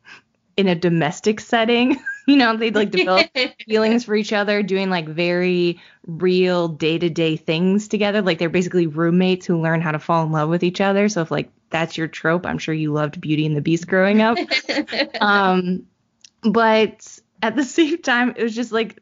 [0.57, 3.27] in a domestic setting, you know, they like develop
[3.66, 8.22] feelings for each other, doing like very real day to day things together.
[8.22, 11.09] Like they're basically roommates who learn how to fall in love with each other.
[11.09, 14.20] So if like that's your trope, I'm sure you loved Beauty and the Beast growing
[14.20, 14.38] up.
[15.20, 15.85] um,
[16.42, 19.01] but at the same time, it was just like.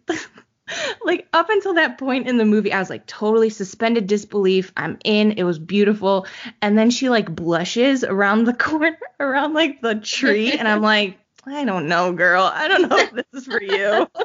[1.04, 4.72] like up until that point in the movie, I was like totally suspended disbelief.
[4.76, 5.32] I'm in.
[5.32, 6.26] It was beautiful.
[6.62, 11.18] And then she like blushes around the corner, around like the tree, and I'm like,
[11.46, 12.44] I don't know, girl.
[12.52, 14.08] I don't know if this is for you.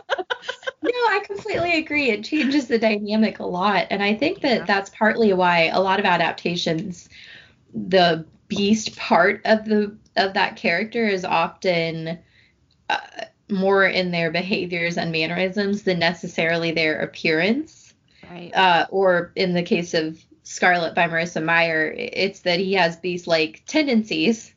[0.81, 2.09] no, I completely agree.
[2.11, 3.87] It changes the dynamic a lot.
[3.89, 4.65] And I think that Yeah.
[4.65, 7.09] that's partly why a lot of adaptations,
[7.73, 12.19] the beast part of the of that character is often
[12.89, 12.97] uh,
[13.49, 17.93] more in their behaviors and mannerisms than necessarily their appearance.
[18.23, 18.53] Right.
[18.53, 23.27] Uh, or in the case of Scarlet by Marissa Meyer, it's that he has these
[23.27, 24.53] like tendencies,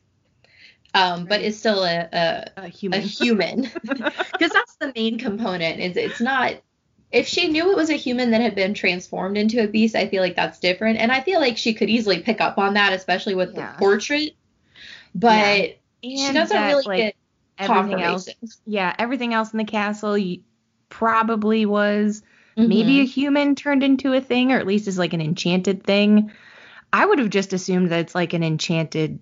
[0.93, 1.43] um, but Right.
[1.43, 3.01] is still a, a A a human.
[3.01, 6.55] human because that's the main component is it's not
[7.11, 10.07] if she knew it was a human that had been transformed into a beast i
[10.07, 12.93] feel like that's different and i feel like she could easily pick up on that
[12.93, 13.55] especially with Yeah.
[13.55, 14.35] the portrait
[15.15, 17.15] but And she doesn't that, really like, get
[17.59, 18.29] everything else.
[18.65, 20.17] Yeah, everything else in the castle
[20.89, 22.23] probably was
[22.57, 22.67] mm-hmm.
[22.67, 26.31] maybe a human turned into a thing, or at least is like an enchanted thing.
[26.91, 29.19] I would have just assumed that it's like an enchanted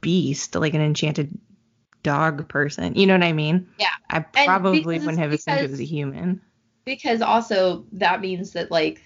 [0.00, 1.36] beast, like an enchanted
[2.02, 2.94] dog person.
[2.94, 3.68] You know what I mean?
[3.78, 3.88] Yeah.
[4.08, 6.40] I probably because- wouldn't have assumed it was a human.
[6.84, 9.02] because also that means that like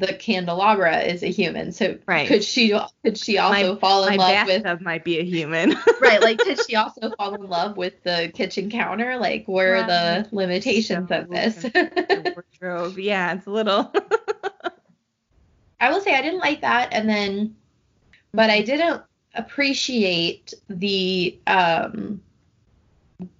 [0.00, 2.26] the candelabra is a human so Right.
[2.26, 5.76] could she could she also fall in My love with might be a human.
[6.00, 9.82] right like could she also fall in love with the kitchen counter like where are
[9.82, 10.32] the Right.
[10.32, 11.66] limitations of this
[12.34, 12.98] wardrobe.
[12.98, 13.92] Yeah, it's a little.
[15.80, 17.56] I will say I didn't like that, and then,
[18.32, 19.02] but I didn't
[19.34, 22.20] appreciate the um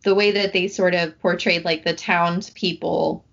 [0.02, 3.24] the way that they sort of portrayed like the townspeople.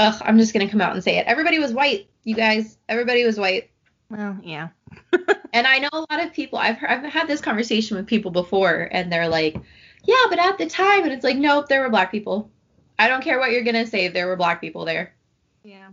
[0.00, 1.26] Ugh, I'm just gonna come out and say it.
[1.26, 2.78] Everybody was white, you guys.
[2.88, 3.70] Everybody was white,
[4.08, 4.68] well, yeah.
[5.52, 6.58] and I know a lot of people.
[6.58, 9.56] I've I've had this conversation with people before, and they're like,
[10.04, 12.50] "Yeah, but at the time," and it's like, "Nope, there were black people.
[12.98, 14.08] I don't care what you're gonna say.
[14.08, 15.14] There were black people there."
[15.62, 15.90] Yeah.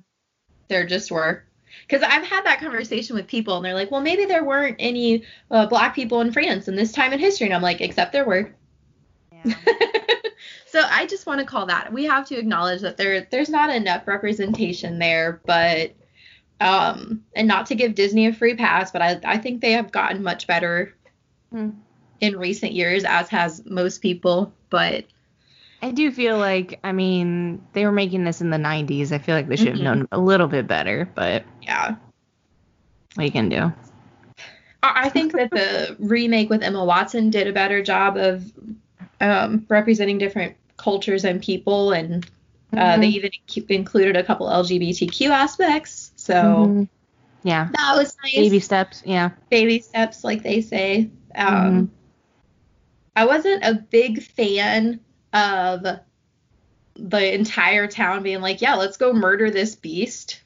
[0.70, 1.44] there just were
[1.86, 5.24] because i've had that conversation with people and they're like well maybe there weren't any
[5.52, 8.24] uh, black people in france in this time in history and i'm like except there
[8.26, 8.54] were
[9.44, 9.54] Yeah.
[10.70, 13.70] so i just want to call that we have to acknowledge that there there's not
[13.74, 15.94] enough representation there but
[16.62, 19.92] um and not to give disney a free pass but i i think they have
[19.92, 20.94] gotten much better
[21.52, 21.70] Hmm.
[22.20, 25.06] in recent years as has most people but
[25.80, 29.12] I do feel like, I mean, they were making this in the 90s.
[29.12, 29.84] I feel like they should have Mhm.
[29.84, 31.96] known a little bit better, but yeah
[33.14, 33.72] what you can do.
[34.84, 38.52] I I think that the remake with Emma Watson did a better job of
[39.22, 42.26] um, representing different cultures and people, and
[42.74, 43.00] uh, Mhm.
[43.02, 43.32] they even
[43.70, 46.12] included a couple LGBTQ aspects.
[46.16, 46.88] So Mhm.
[47.44, 47.70] Yeah.
[47.72, 48.36] that was nice.
[48.36, 49.04] Baby steps.
[49.06, 49.30] Yeah.
[49.50, 51.10] Baby steps, like they say.
[51.36, 51.90] Um, Mhm.
[53.16, 55.00] I wasn't a big fan
[55.34, 55.86] of
[56.96, 60.42] the entire town being like, "Yeah, let's go murder this beast."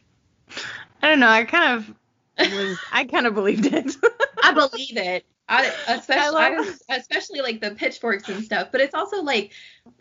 [1.01, 1.27] I don't know.
[1.29, 1.95] I kind of
[2.53, 3.95] was, I kind of believed it.
[4.43, 5.25] I believe it.
[5.51, 8.69] I especially I I love- was- especially like the pitchforks and stuff.
[8.71, 9.51] But it's also like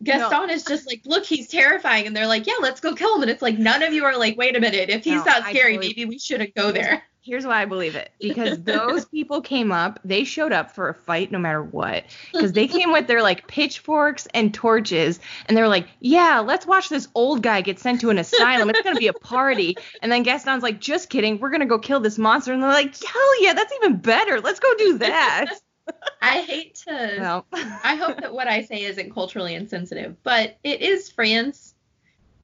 [0.03, 3.23] Gaston is just like, look, he's terrifying, and they're like, yeah, let's go kill him.
[3.23, 5.43] And it's like none of you are like, wait a minute, if he's No, that
[5.49, 7.03] scary, totally- maybe we shouldn't go there.
[7.23, 8.11] Here's why I believe it.
[8.19, 12.05] Because those people came up, they showed up for a fight no matter what.
[12.33, 16.67] Because they came with their like pitchforks and torches, and they were like, "Yeah, let's
[16.67, 18.71] watch this old guy get sent to an asylum.
[18.71, 22.01] It's gonna be a party." And then Gaston's like, "Just kidding, we're gonna go kill
[22.01, 24.41] this monster." And they're like, "Hell yeah, that's even better.
[24.41, 25.47] Let's go do that."
[26.23, 27.17] I hate to.
[27.19, 31.75] well, I hope that what I say isn't culturally insensitive, but it is France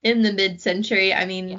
[0.03, 1.15] in the mid-century.
[1.15, 1.49] I mean.
[1.49, 1.59] Yeah.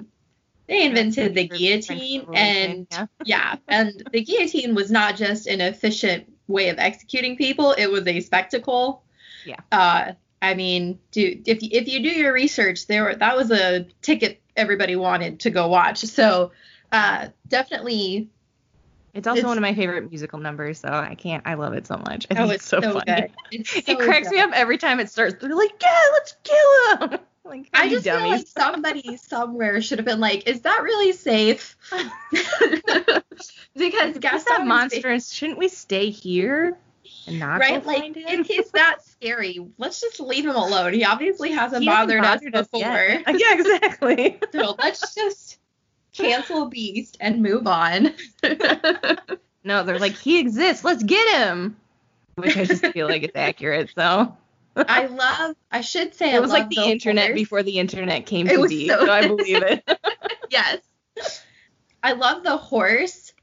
[0.68, 3.06] They invented the guillotine, and yeah.
[3.24, 8.06] yeah, and the guillotine was not just an efficient way of executing people; it was
[8.06, 9.04] a spectacle.
[9.46, 9.60] Yeah.
[9.72, 13.50] Uh, I mean, do if you, if you do your research, there were, that was
[13.50, 16.00] a ticket everybody wanted to go watch.
[16.00, 16.52] So,
[16.92, 18.30] uh, definitely.
[19.14, 21.42] It's also It's- one of my favorite musical numbers, so I can't.
[21.48, 22.28] I love it so much.
[22.30, 23.02] I Oh, think it's so, funny.
[23.08, 23.32] good.
[23.52, 25.36] It's so it cracks me up every time it starts.
[25.42, 27.20] They're like, yeah, let's kill him.
[27.48, 31.78] Like, I just feel like somebody somewhere should have been like, "Is that really safe?"
[33.76, 35.32] because Gaston that is monstrous?
[35.32, 36.78] Shouldn't we stay here
[37.28, 37.84] and not right?
[37.84, 38.42] go Like, find him?
[38.42, 40.94] if he's that scary, let's just leave him alone.
[40.94, 42.82] He obviously hasn't He bothered, bothered us us before.
[43.38, 44.40] yeah, exactly.
[44.52, 45.60] so let's just
[46.14, 48.14] cancel Beast and move on.
[49.68, 50.86] No, they're like, he exists.
[50.86, 51.76] Let's get him.
[52.36, 53.92] Which I just feel like it's accurate.
[53.94, 54.38] So
[54.88, 55.56] I love.
[55.72, 58.68] I should say I it was like the internet before the internet came It to
[58.68, 58.88] be.
[58.88, 59.84] so- So, I believe it.
[60.50, 60.80] Yes.
[62.04, 63.34] I love the horse.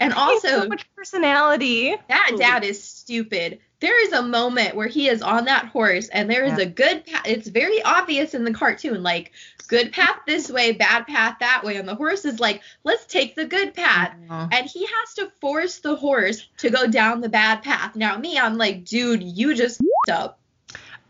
[0.00, 1.94] And also, so much personality.
[2.08, 3.60] that dad is stupid.
[3.80, 6.64] There is a moment where he is on that horse, and there is Yeah.
[6.64, 7.22] a good path.
[7.26, 9.32] It's very obvious in the cartoon, like
[9.68, 11.76] good path this way, bad path that way.
[11.76, 14.14] And the horse is like, let's take the good path.
[14.28, 17.96] And he has to force the horse to go down the bad path.
[17.96, 20.38] Now, me, I'm like, dude, you just up.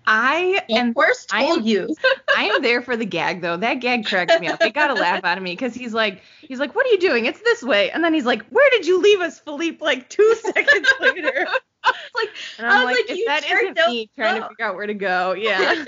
[0.07, 0.95] I am
[1.33, 1.95] I am- you.
[2.37, 3.57] I am there for the gag though.
[3.57, 4.59] That gag cracks me up.
[4.61, 6.99] They got a laugh out of me because he's like, he's like, what are you
[6.99, 7.27] doing?
[7.27, 7.91] It's this way.
[7.91, 9.79] And then he's like, where did you leave us, Philippe?
[9.81, 11.47] Like two seconds later.
[12.15, 14.87] like, And I I'm was like, like, that isn't me trying to figure out where
[14.87, 15.33] to go.
[15.35, 15.85] Yeah.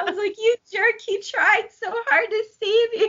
[0.00, 3.00] I was like, you jerk, he tried so hard to save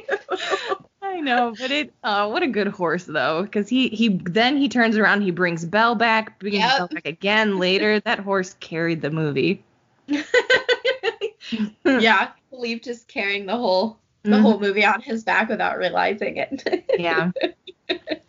[0.71, 0.77] you.
[1.03, 1.93] I know, but it.
[2.03, 5.63] Oh, what a good horse though, because he he then he turns around, he brings
[5.65, 6.77] Belle back, brings Yep.
[6.77, 7.99] Belle back again later.
[7.99, 9.63] That horse carried the movie.
[11.85, 14.41] yeah, believe just carrying the whole the Mhm.
[14.41, 16.85] whole movie on his back without realizing it.
[16.99, 17.31] Yeah.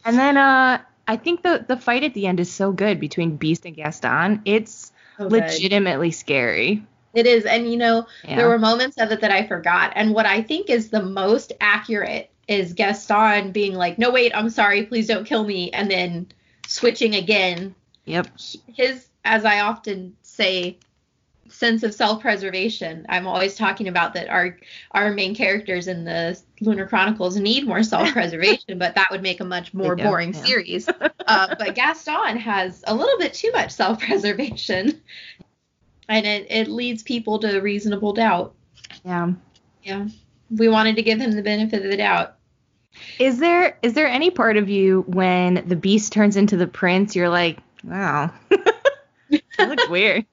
[0.05, 3.37] and then uh, I think the the fight at the end is so good between
[3.37, 4.43] Beast and Gaston.
[4.45, 6.85] It's So legitimately scary.
[7.13, 8.37] It is, and you know, Yeah.
[8.37, 9.93] there were moments of it that I forgot.
[9.97, 14.49] And what I think is the most accurate is Gaston being like, "No, wait, I'm
[14.51, 16.29] sorry, please don't kill me," and then
[16.69, 17.75] switching again.
[18.05, 18.29] Yep.
[18.73, 20.79] His, as I often say,
[21.51, 23.07] sense of self-preservation.
[23.09, 24.59] I'm always talking about that our
[24.93, 29.45] our main characters in the Lunar Chronicles need more self-preservation, but that would make a
[29.45, 30.45] much more boring yeah.
[30.45, 30.89] series.
[30.89, 35.01] Uh, but Gaston has a little bit too much self-preservation,
[36.09, 38.55] and it, it leads people to reasonable doubt.
[39.05, 39.33] Yeah.
[39.83, 40.09] Yeah,
[40.51, 42.37] we wanted to give him the benefit of the doubt.
[43.19, 47.17] Is there is there any part of you when the Beast turns into the Prince,
[47.17, 50.27] you're like, wow, that looks weird.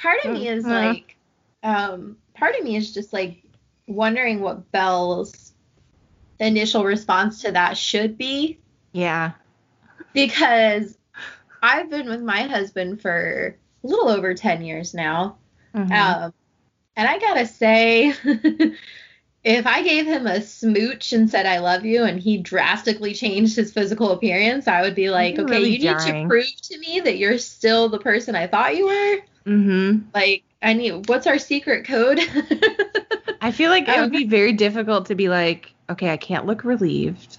[0.00, 0.68] Part of me is Uh.
[0.70, 1.16] like,
[1.62, 3.42] um, part of me is just like
[3.86, 5.52] wondering what Belle's
[6.38, 8.58] initial response to that should be.
[8.92, 9.32] Yeah.
[10.12, 10.96] because
[11.62, 15.36] I've been with my husband for a little over 10 years now.
[15.74, 15.90] Mhm.
[15.92, 16.32] Um,
[16.96, 18.14] and I gotta say,
[19.44, 23.56] if I gave him a smooch and said I love you and he drastically changed
[23.56, 27.00] his physical appearance, I would be like, okay, really you need to prove to me
[27.00, 29.18] that you're still the person I thought you were.
[29.46, 30.12] Mhm.
[30.14, 32.20] Like, I need, what's our secret code?
[33.40, 36.46] I feel like it Um, would be very difficult to be like, okay, I can't
[36.46, 37.38] look relieved,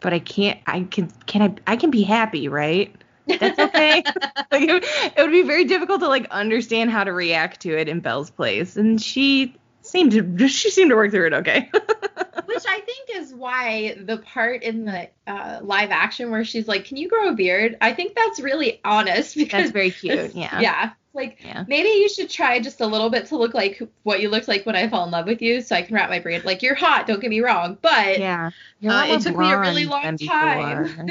[0.00, 0.60] but I can't.
[0.66, 1.10] I can.
[1.26, 1.72] Can I?
[1.72, 2.94] I can be happy, right?
[3.38, 4.04] That's okay.
[4.52, 4.84] like it,
[5.16, 8.30] it would be very difficult to like understand how to react to it in Belle's
[8.30, 9.59] place, and she
[9.90, 10.48] seemed to.
[10.48, 11.70] She seemed to work through it okay.
[12.46, 16.84] Which I think is why the part in the uh, live action where she's like,
[16.84, 20.34] "Can you grow a beard?" I think that's really honest because That's very cute.
[20.34, 20.60] Yeah.
[20.60, 20.90] Yeah.
[21.12, 21.64] Like Yeah.
[21.66, 24.64] maybe you should try just a little bit to look like what you looked like
[24.64, 26.44] when I fell in love with you, so I can wrap my beard.
[26.44, 28.50] Like you're hot, don't get me wrong, but Yeah.
[28.84, 31.08] Uh, it took me a really long time.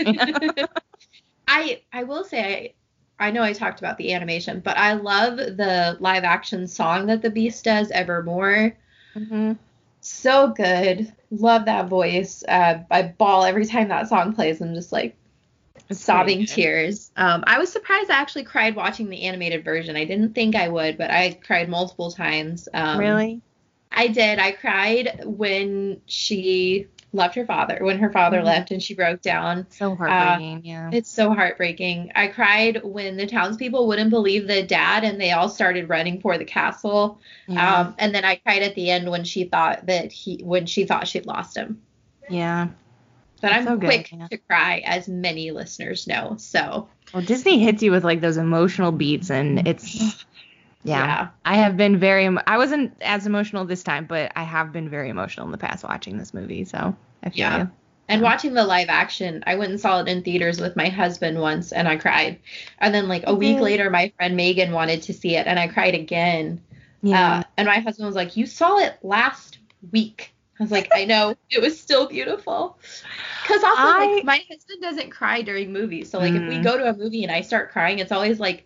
[1.47, 2.73] I I will say I,
[3.19, 7.21] I know I talked about the animation, but I love the live action song that
[7.21, 8.77] the Beast does, Evermore.
[9.15, 9.57] Mhm.
[10.01, 11.11] So good.
[11.31, 12.43] Love that voice.
[12.47, 14.61] Uh, I bawl every time that song plays.
[14.61, 15.15] I'm just like
[15.89, 17.11] It's sobbing tears.
[17.17, 19.95] Um, I was surprised I actually cried watching the animated version.
[19.95, 22.67] I didn't think I would, but I cried multiple times.
[22.73, 23.41] Um, Really?
[23.91, 24.39] I did.
[24.39, 28.45] I cried when she left her father, when her father Mhm.
[28.45, 29.65] left and she broke down.
[29.69, 30.61] So heartbreaking.
[30.63, 30.89] yeah.
[30.93, 32.11] It's so heartbreaking.
[32.15, 36.37] I cried when the townspeople wouldn't believe the dad and they all started running for
[36.37, 37.19] the castle.
[37.47, 37.79] Yeah.
[37.79, 40.85] Um, and then I cried at the end when she thought that he, when she
[40.85, 41.81] thought she'd lost him.
[42.29, 42.67] yeah.
[43.41, 44.27] But That's I'm so good, quick yeah.
[44.27, 46.35] to cry, as many listeners know.
[46.37, 50.25] So Well, Disney hits you with like those emotional beats, and it's
[50.83, 51.05] yeah.
[51.05, 51.27] Yeah.
[51.45, 52.25] I have been very.
[52.47, 55.83] I wasn't as emotional this time, but I have been very emotional in the past
[55.83, 56.65] watching this movie.
[56.65, 57.57] So I feel Yeah.
[57.59, 57.71] you.
[58.07, 58.27] And Yeah.
[58.27, 61.71] watching the live action, I went and saw it in theaters with my husband once
[61.71, 62.39] and I cried.
[62.79, 65.67] And then like a week later my friend Megan wanted to see it and I
[65.67, 66.61] cried again.
[67.03, 67.39] Yeah.
[67.39, 69.59] Uh, and my husband was like, "You saw it last
[69.91, 72.77] week." I was like, I know it was still beautiful.
[73.43, 76.09] Because also, I- like, my husband doesn't cry during movies.
[76.09, 76.63] So, like, if we Mm.
[76.63, 78.65] go to a movie and I start crying, it's always like,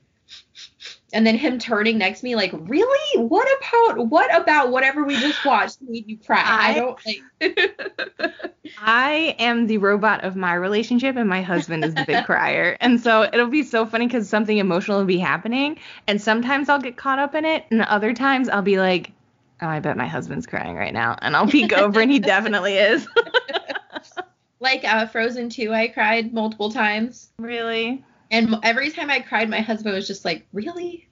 [1.14, 3.22] and then him turning next to me, like, really?
[3.22, 6.42] What about what about whatever we just watched made you cry?
[6.44, 8.30] I, I- don't like.
[8.78, 12.76] I am the robot of my relationship, and my husband is the big crier.
[12.82, 16.80] And so it'll be so funny because something emotional will be happening, and sometimes I'll
[16.82, 19.12] get caught up in it, and other times I'll be like,
[19.62, 22.76] "Oh, I bet my husband's crying right now," and I'll peek over, and he definitely
[22.76, 23.08] is.
[24.60, 27.30] like uh, Frozen 2, I cried multiple times.
[27.38, 28.04] really?
[28.32, 31.08] And every time I cried, my husband was just like, really?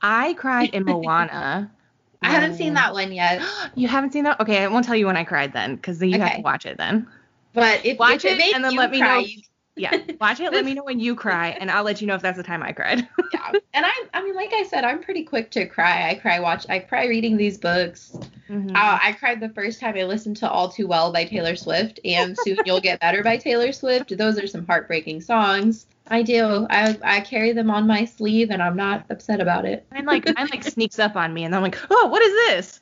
[0.00, 1.70] I cried in Moana.
[2.22, 3.42] I haven't seen that one yet.
[3.74, 4.40] You haven't seen that?
[4.40, 6.66] Okay, I won't tell you when I cried then, because then you have to watch
[6.66, 7.06] it then.
[7.52, 9.26] But if, Watch if it made and then you let me cry, know.
[9.26, 9.42] you
[9.76, 10.52] Yeah, watch it.
[10.52, 12.62] Let me know when you cry, and I'll let you know if that's the time
[12.62, 13.08] I cried.
[13.32, 13.52] yeah.
[13.74, 16.08] And I, I mean, like I said, I'm pretty quick to cry.
[16.10, 16.66] I cry watch.
[16.68, 18.16] I cry reading these books.
[18.48, 18.70] Mhm.
[18.70, 22.00] Uh, I cried the first time I listened to All Too Well by Taylor Swift
[22.04, 24.16] and Soon You'll Get Better by Taylor Swift.
[24.16, 25.86] Those are some heartbreaking songs.
[26.10, 26.66] I do.
[26.70, 29.86] I I carry them on my sleeve and I'm not upset about it.
[29.92, 32.80] Mine like mine like sneaks up on me, and I'm like, oh, what is this?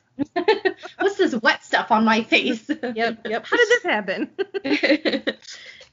[0.99, 2.69] What's this wet stuff on my face?
[2.81, 3.45] Yep, yep.
[3.45, 4.29] How did this happen?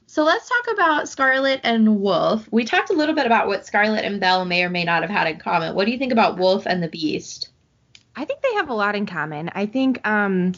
[0.07, 2.47] so let's talk about Scarlet and Wolf.
[2.51, 5.11] We talked a little bit about what Scarlet and Belle may or may not have
[5.11, 5.75] had in common.
[5.75, 7.49] What do you think about Wolf and the Beast?
[8.15, 9.51] I think they have a lot in common.
[9.53, 10.53] I think um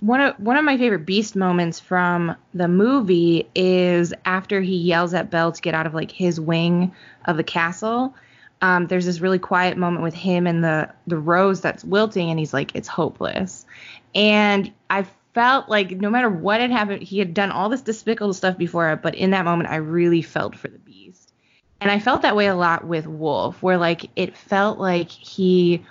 [0.00, 5.14] one of one of my favorite Beast moments from the movie is after he yells
[5.14, 6.92] at Belle to get out of like his wing
[7.24, 8.14] of the castle.
[8.60, 12.38] Um, there's this really quiet moment with him and the the rose that's wilting, and
[12.38, 13.66] he's like, "It's hopeless."
[14.14, 18.32] And I felt like no matter what had happened, he had done all this despicable
[18.32, 21.32] stuff before but in that moment, I really felt for the Beast.
[21.80, 25.84] And I felt that way a lot with Wolf, where like it felt like he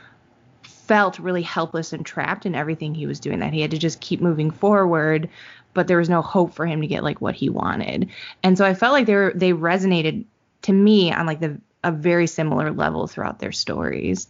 [0.87, 3.99] felt really helpless and trapped in everything he was doing that he had to just
[3.99, 5.29] keep moving forward
[5.73, 8.09] but there was no hope for him to get like what he wanted
[8.43, 10.25] and so i felt like they were they resonated
[10.61, 14.27] to me on like the a very similar level throughout their stories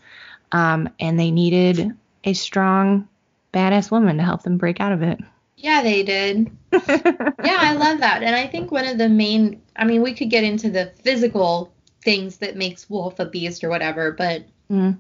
[0.51, 1.91] um and they needed
[2.24, 3.08] a strong
[3.53, 5.20] badass woman to help them break out of it
[5.55, 6.51] Yeah, they did.
[6.72, 8.22] yeah, I love that.
[8.22, 11.74] And I think one of the main I mean, we could get into the physical
[12.03, 14.99] things that makes Wolf a beast or whatever, but Mm,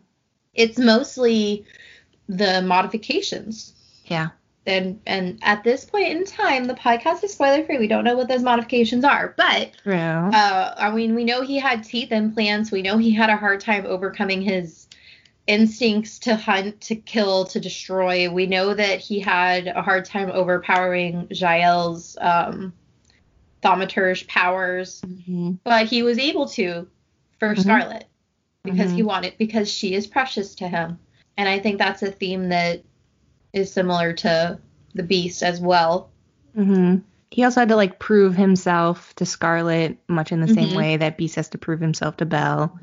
[0.57, 1.65] it's mostly
[2.27, 3.73] the modifications.
[4.05, 4.29] yeah
[4.65, 7.77] And and at this point in time, the podcast is spoiler free.
[7.77, 11.57] We don't know what those modifications are, but true uh, I mean, we know he
[11.57, 12.69] had teeth implants.
[12.71, 14.87] We know he had a hard time overcoming his
[15.45, 18.29] instincts to hunt, to kill, to destroy.
[18.29, 22.73] We know that he had a hard time overpowering Jael's um,
[23.63, 25.59] thaumaturge powers, Mhm.
[25.63, 26.87] but he was able to
[27.39, 27.59] for Mhm.
[27.61, 28.05] Scarlet
[28.63, 29.05] because he Mhm.
[29.05, 30.99] wanted because she is precious to him.
[31.37, 32.81] And I think that's a theme that
[33.53, 34.59] is similar to
[34.93, 36.09] the Beast as well.
[36.55, 36.97] hmm
[37.29, 40.75] He also had to like prove himself to Scarlet, much in the same Mhm.
[40.75, 42.79] way that Beast has to prove himself to Belle,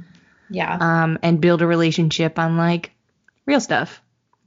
[0.51, 0.77] Yeah.
[0.81, 2.91] um, and build a relationship on like
[3.47, 4.03] real stuff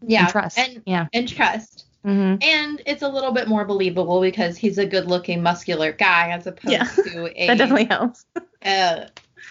[0.06, 0.22] yeah.
[0.22, 0.58] and trust.
[0.60, 1.08] And yeah.
[1.14, 1.86] and trust.
[2.06, 6.46] hmm And it's a little bit more believable because he's a good-looking, muscular guy as
[6.48, 6.84] opposed Yeah.
[6.86, 8.24] to a, That definitely helps.
[8.64, 9.08] a,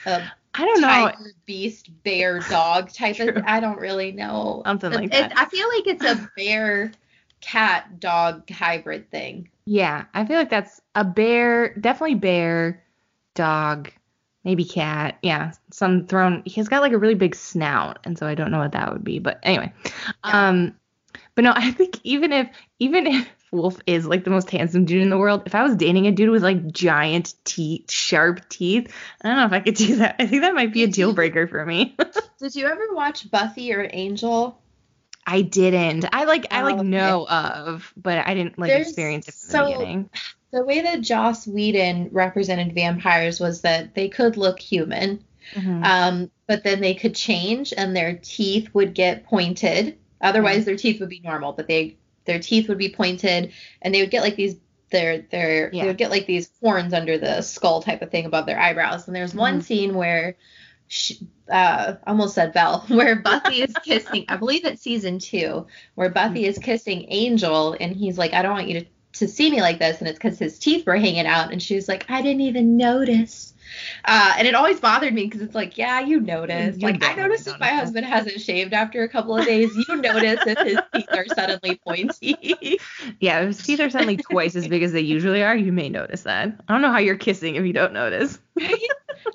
[0.07, 0.23] a
[0.59, 1.13] I don't know.
[1.47, 3.43] beast, bear, dog type of.
[3.47, 4.63] I don't really know.
[4.65, 5.33] Something like It- that.
[5.37, 6.93] I feel like it's a bear,
[7.41, 9.49] cat, dog hybrid thing.
[9.67, 12.85] Yeah, I feel like that's a bear, definitely bear,
[13.35, 13.91] dog,
[14.45, 15.19] maybe cat.
[15.23, 16.43] Yeah, some thrown.
[16.47, 19.05] He's got like a really big snout, and so I don't know what that would
[19.05, 19.19] be.
[19.19, 19.73] But anyway,
[20.25, 20.49] Yeah.
[20.49, 20.77] um,
[21.37, 22.49] but no, I think even if
[22.81, 25.77] even if Wolf is like the most handsome dude in the world, if I was
[25.77, 29.75] dating a dude with like giant teeth, sharp teeth, I don't know if I could
[29.77, 30.17] do that.
[30.19, 31.97] I think that might be a deal breaker for me.
[32.41, 34.61] Did you ever watch Buffy or Angel?
[35.29, 36.05] I didn't.
[36.13, 36.89] I like I Oh, like okay.
[36.89, 40.11] know of, but I didn't like There's- experience it from so- the beginning.
[40.53, 45.23] The way that Joss Whedon represented vampires was that they could look human,
[45.55, 45.85] Mhm.
[45.85, 49.99] um, but then they could change and their teeth would get pointed.
[50.21, 53.53] Otherwise, their teeth would be normal, but they their teeth would be pointed,
[53.83, 54.57] and they would get like these
[54.91, 55.83] their their Yeah.
[55.83, 59.07] they would get like these horns under the skull type of thing above their eyebrows.
[59.07, 59.65] And there's one Mhm.
[59.65, 60.37] scene where.
[60.89, 64.25] She, uh, almost said Belle, where Buffy is kissing.
[64.29, 68.53] I believe it's season two, where Buffy is kissing Angel, and he's like, "I don't
[68.53, 68.87] want you to
[69.19, 71.75] to see me like this," and it's because his teeth were hanging out, and she
[71.75, 73.55] was like, "I didn't even notice."
[74.05, 76.77] Uh, and it always bothered me because it's like, yeah, you notice.
[76.79, 77.81] You like, I notice if my notice.
[77.81, 79.77] husband hasn't shaved after a couple of days.
[79.77, 82.79] You notice if his teeth are suddenly pointy.
[83.21, 85.89] Yeah, if his teeth are suddenly twice as big as they usually are, you may
[85.89, 86.49] notice that.
[86.69, 88.39] I don't know how you're kissing if you don't notice.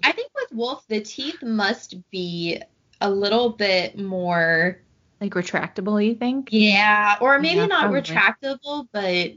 [0.04, 2.62] I think with Wolf, the teeth must be
[3.02, 4.82] a little bit more
[5.20, 6.50] Like retractable, you think?
[6.52, 8.02] Yeah, or maybe Yeah, not probably.
[8.02, 9.32] retractable, but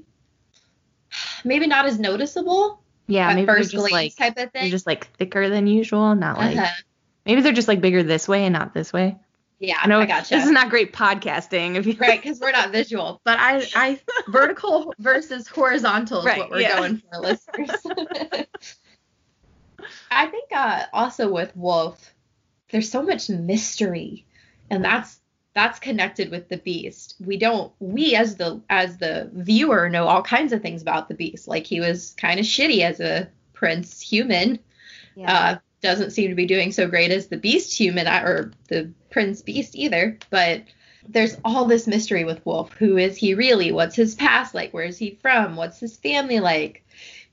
[1.45, 5.49] maybe not as noticeable Yeah, maybe first just like type of they're just like thicker
[5.49, 6.71] than usual, not like Uh-huh.
[7.27, 9.17] maybe they're just like bigger this way and not this way.
[9.61, 10.35] Yeah, I know I gotcha.
[10.35, 11.77] this is not great podcasting.
[11.77, 16.39] If you right because we're not visual but i i vertical versus horizontal is Right,
[16.39, 16.77] what we're yeah.
[16.77, 17.71] going for listeners
[20.11, 22.15] i think uh also with wolf
[22.71, 24.25] there's so much mystery
[24.71, 25.21] and that's
[25.55, 27.15] that's connected with the beast.
[27.25, 31.15] We don't we as the as the viewer know all kinds of things about the
[31.15, 31.47] beast.
[31.49, 34.59] Like he was kind of shitty as a prince human.
[35.29, 38.91] Uh, doesn't seem to be doing so great as the beast human uh, or the
[39.11, 40.19] prince beast either.
[40.31, 40.65] But
[41.09, 42.73] there's all this mystery with wolf.
[42.73, 43.71] Who is he really?
[43.71, 44.73] What's his past like?
[44.73, 45.55] Where's he from?
[45.55, 46.85] What's his family like?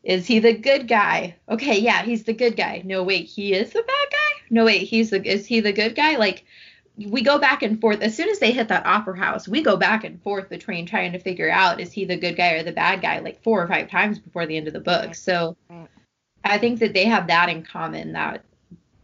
[0.03, 1.35] Is he the good guy?
[1.49, 2.83] Okay yeah he's the good guy.
[2.85, 4.45] No wait he is the bad guy?
[4.51, 6.17] No wait he's the is he the good guy?
[6.17, 6.45] Like
[6.97, 9.77] we go back and forth as soon as they hit that opera house we go
[9.77, 12.71] back and forth between trying to figure out is he the good guy or the
[12.71, 15.55] bad guy like four or five times before the end of the book so
[16.43, 18.43] I think that they have that in common that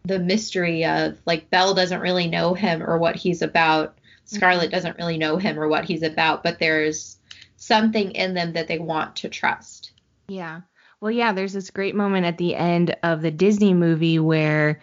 [0.04, 3.96] the mystery of like Belle doesn't really know him or what he's about.
[3.96, 4.36] Mm-hmm.
[4.36, 7.18] Scarlet doesn't really know him or what he's about, but there's
[7.56, 9.92] something in them that they want to trust.
[10.28, 10.62] Yeah.
[11.00, 14.80] Well, yeah, there's this great moment at the end of the Disney movie where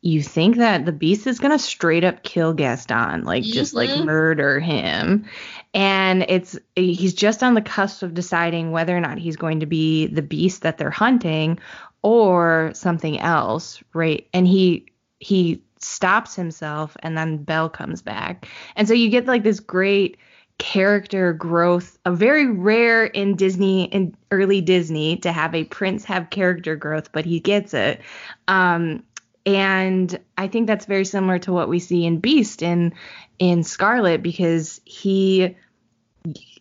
[0.00, 3.90] you think that the beast is going to straight up kill Gaston, like just like
[3.90, 4.04] Mhm.
[4.04, 5.26] murder him.
[5.74, 9.66] And it's he's just on the cusp of deciding whether or not he's going to
[9.66, 11.58] be the beast that they're hunting
[12.02, 14.26] or something else, right?
[14.32, 14.86] And he
[15.20, 18.46] he stops himself and then Belle comes back.
[18.76, 20.16] And so you get like this great
[20.58, 26.30] character growth, a very rare in Disney in early Disney to have a prince have
[26.30, 28.00] character growth, but he gets it.
[28.48, 29.04] Um
[29.48, 32.92] and I think that's very similar to what we see in Beast in
[33.38, 35.56] in Scarlet because he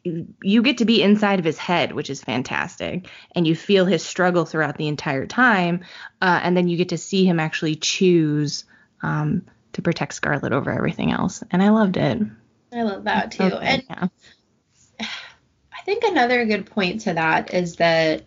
[0.04, 4.04] you get to be inside of his head, which is fantastic, and you feel his
[4.04, 5.82] struggle throughout the entire time,
[6.22, 8.64] uh, and then you get to see him actually choose
[9.02, 12.22] um, to protect Scarlet over everything else, and I loved it.
[12.72, 13.44] I love that too.
[13.44, 14.08] Okay, And yeah.
[15.02, 18.24] I think another good point to that is that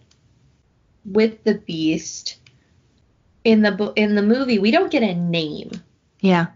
[1.06, 2.39] with the beast
[3.44, 5.70] in the bo- in the movie we don't get a name.
[6.20, 6.46] yeah,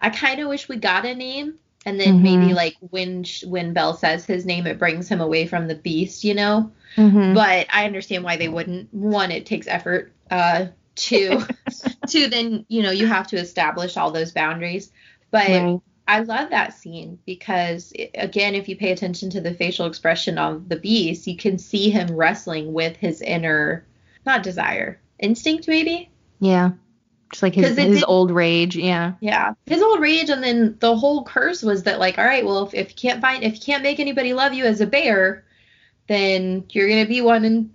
[0.00, 1.54] I kind of wish we got a name,
[1.84, 2.22] and then Mhm.
[2.22, 5.74] maybe like when sh- when Belle says his name, it brings him away from the
[5.74, 6.70] beast, you know.
[6.96, 7.34] Mhm.
[7.34, 8.92] But I understand why they wouldn't.
[8.92, 10.12] One, it takes effort.
[10.30, 11.42] Uh, two,
[12.08, 14.90] two, then you know you have to establish all those boundaries.
[15.30, 15.80] But Right.
[16.08, 20.68] I love that scene because again, if you pay attention to the facial expression of
[20.68, 23.84] the beast, you can see him wrestling with his inner,
[24.26, 26.08] not desire, instinct maybe.
[26.42, 26.72] Yeah,
[27.30, 28.74] just like his his old rage.
[28.74, 32.44] Yeah, Yeah, his old rage, and then the whole curse was that like, all right,
[32.44, 34.86] well, if, if you can't find, if you can't make anybody love you as a
[34.86, 35.44] bear,
[36.08, 37.72] then you're gonna be one in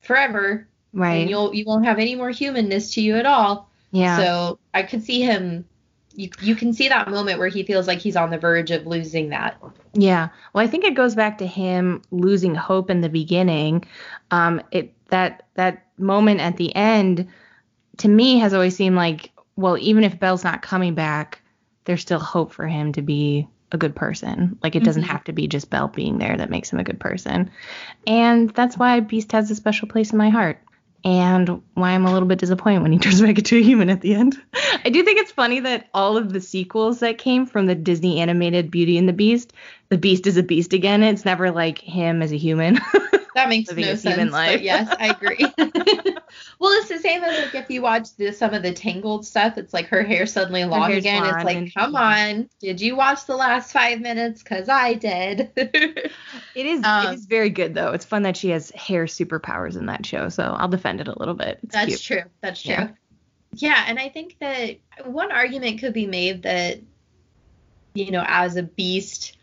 [0.00, 1.14] forever, right.
[1.14, 3.68] and you'll you won't have any more humanness to you at all.
[3.90, 5.66] yeah, So I could see him.
[6.14, 8.86] You you can see that moment where he feels like he's on the verge of
[8.86, 9.60] losing that.
[9.94, 10.28] Yeah.
[10.52, 13.84] Well, I think it goes back to him losing hope in the beginning.
[14.30, 17.26] Um, it that that moment at the end
[17.98, 21.40] to me has always seemed like, well, even if Belle's not coming back,
[21.84, 24.58] there's still hope for him to be a good person.
[24.62, 25.08] Like it doesn't Mhm.
[25.08, 27.50] have to be just Belle being there that makes him a good person.
[28.06, 30.60] And that's why Beast has a special place in my heart.
[31.06, 34.00] And why I'm a little bit disappointed when he turns back into a human at
[34.00, 34.40] the end.
[34.84, 38.20] I do think it's funny that all of the sequels that came from the Disney
[38.20, 39.52] animated Beauty and the Beast,
[39.94, 41.04] the Beast is a beast again.
[41.04, 42.80] It's never like him as a human.
[43.34, 44.32] That makes no his human sense.
[44.32, 44.60] life.
[44.60, 45.38] Yes, I agree.
[46.60, 49.58] well, it's the same as like if you watch the, some of the Tangled stuff.
[49.58, 51.24] It's like her hair suddenly long again.
[51.24, 54.44] It's like, come on, did you watch the last five minutes?
[54.44, 55.50] Cause I did.
[55.56, 56.12] it
[56.54, 57.90] is Um, it is very good though.
[57.90, 61.18] It's fun that she has hair superpowers in that show, so I'll defend it a
[61.18, 61.58] little bit.
[61.64, 62.02] It's That's cute.
[62.02, 62.30] true.
[62.40, 62.74] That's true.
[62.74, 62.88] Yeah.
[63.56, 63.84] Yeah.
[63.88, 66.78] and I think that one argument could be made that,
[67.94, 69.36] you know, as a beast,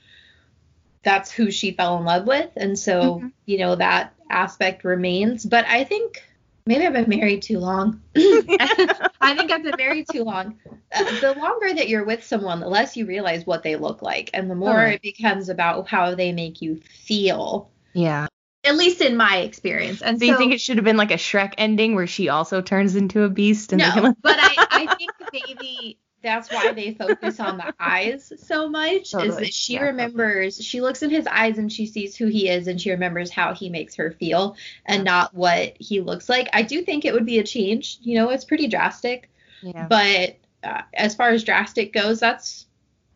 [1.04, 2.50] that's who she fell in love with.
[2.56, 3.32] And so, Mhm.
[3.46, 5.46] you know, that aspect remains.
[5.46, 6.24] But I think
[6.66, 8.02] maybe I've been married too long.
[8.16, 10.58] I think I've been married too long.
[10.94, 14.30] Uh, the longer that you're with someone, the less you realize what they look like.
[14.34, 14.96] And the more Totally.
[14.96, 16.76] it becomes about how they make you
[17.06, 17.70] feel.
[17.94, 18.28] Yeah.
[18.64, 20.04] At least in my experience.
[20.04, 22.62] And So you think it should have been like a Shrek ending where she also
[22.62, 23.74] turns into a beast?
[23.74, 24.56] And No, like- but I,
[24.90, 29.74] I think maybe that's why they focus on the eyes so much is that she
[29.74, 32.92] Yeah, remembers she looks in his eyes and she sees who he is and she
[32.92, 34.56] remembers how he makes her feel
[34.86, 36.50] and not what he looks like.
[36.54, 37.98] I do think it would be a change.
[38.02, 39.30] You know, it's pretty drastic,
[39.62, 39.88] yeah.
[39.88, 42.68] but uh, as far as drastic goes, that's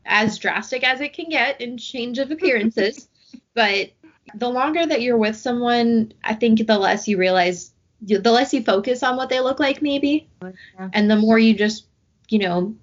[0.05, 3.07] as drastic as it can get in change of appearances.
[3.53, 3.91] but
[4.33, 8.63] the longer that you're with someone, I think the less you realize, the less you
[8.63, 10.29] focus on what they look like, maybe.
[10.41, 10.89] Yeah.
[10.93, 11.85] And the more you just,
[12.29, 12.75] you know,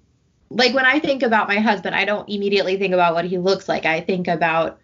[0.53, 3.67] like when I think about my husband, I don't immediately think about what he looks
[3.67, 3.85] like.
[3.85, 4.79] I think about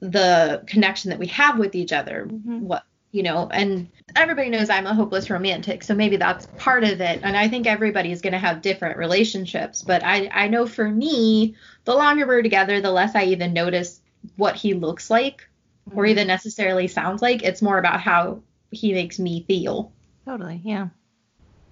[0.00, 2.26] the connection that we have with each other.
[2.30, 2.60] Mhm.
[2.60, 7.00] What, you know, and everybody knows I'm a hopeless romantic, so maybe that's part of
[7.00, 7.20] it.
[7.22, 11.54] And I think everybody's going to have different relationships, but I I know for me,
[11.84, 14.00] the longer we're together, the less I even notice
[14.36, 15.48] what he looks like
[15.94, 17.42] or even necessarily sounds like.
[17.42, 18.40] It's more about how
[18.70, 19.92] he makes me feel.
[20.24, 20.60] Totally.
[20.64, 20.88] Yeah.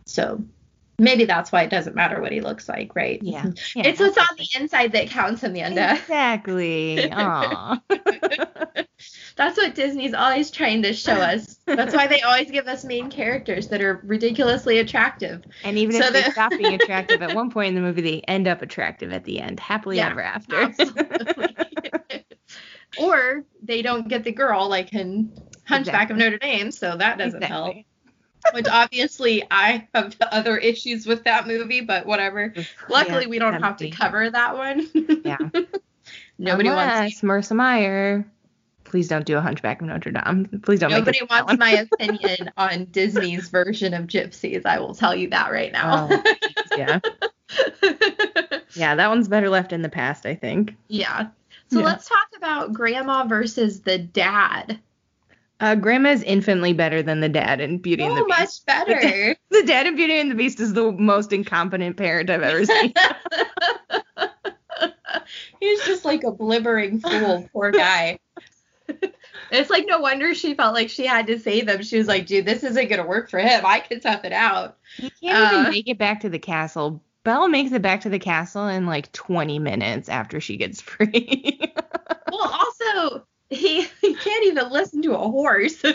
[0.05, 0.43] So
[1.03, 3.21] maybe that's why it doesn't matter what he looks like, right?
[3.23, 3.43] Yeah.
[3.43, 3.79] Mm-hmm.
[3.81, 5.95] yeah It's what's on the inside that counts, Amanda.
[5.95, 7.11] Exactly.
[7.11, 7.81] Aw.
[9.35, 11.59] That's what Disney's always trying to show us.
[11.67, 15.43] That's why they always give us main characters that are ridiculously attractive.
[15.65, 18.21] and even So if they stop being attractive at one point in the movie, they
[18.21, 20.73] end up attractive at the end, happily Yeah, ever after.
[23.01, 25.33] Or they don't get the girl like in
[25.67, 27.77] Hunchback of Notre Dame, so that doesn't help.
[28.53, 32.53] Which obviously I have other issues with that movie, but whatever.
[32.89, 34.89] Luckily Yeah, we don't have to cover that one.
[35.25, 35.39] Yeah.
[36.39, 38.27] Nobody wants Unless Marissa Meyer.
[38.85, 40.61] Please don't do a Hunchback of Notre Dame.
[40.63, 44.67] Please don't Nobody make us that wants my opinion on Disney's version of gypsies.
[44.67, 46.09] I will tell you that right now.
[46.11, 46.23] Oh,
[46.77, 46.99] yeah.
[48.75, 50.75] Yeah, that one's better left in the past, I think.
[50.89, 51.29] yeah.
[51.71, 51.85] So Yeah.
[51.87, 54.79] let's talk about grandma versus the dad.
[55.63, 58.65] Uh, Grandma is infinitely better than the dad in Beauty and the Oh, Beast.
[58.67, 59.37] much better.
[59.51, 62.93] The dad in Beauty and the Beast is the most incompetent parent I've ever seen.
[65.61, 68.19] He's just like a blibbering fool, poor guy.
[69.53, 71.83] It's like no wonder she felt like she had to save him.
[71.83, 73.65] She was like, dude, this isn't gonna work for him.
[73.65, 74.79] I can tough it out.
[74.97, 77.03] He can't Uh, even make it back to the castle.
[77.23, 81.61] Belle makes it back to the castle in like 20 minutes after she gets free.
[82.33, 85.83] Well, also he, he can't even listen to a horse.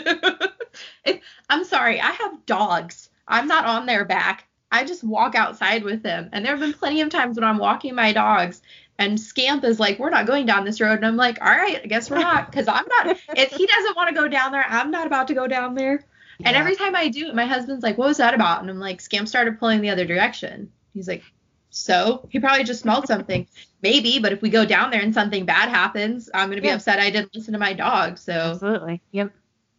[1.04, 3.08] If- I'm sorry, I have dogs.
[3.26, 4.46] I'm not on their back.
[4.70, 6.28] I just walk outside with them.
[6.32, 8.60] And there have been plenty of times when I'm walking my dogs
[8.98, 10.96] and Scamp is like, we're not going down this road.
[10.98, 12.50] And I'm like, all right, I guess we're not.
[12.50, 15.34] Because I'm not, if he doesn't want to go down there, I'm not about to
[15.34, 16.04] go down there.
[16.44, 18.60] And every time I do, my husband's like, what was that about?
[18.60, 20.70] And I'm like, Scamp started pulling the other direction.
[20.94, 21.22] He's like,
[21.70, 23.46] so he probably just smelled something.
[23.82, 26.74] Maybe, but if we go down there and something bad happens, I'm gonna be Yeah.
[26.74, 28.18] upset I didn't listen to my dog.
[28.18, 29.00] So Absolutely.
[29.12, 29.32] Yep.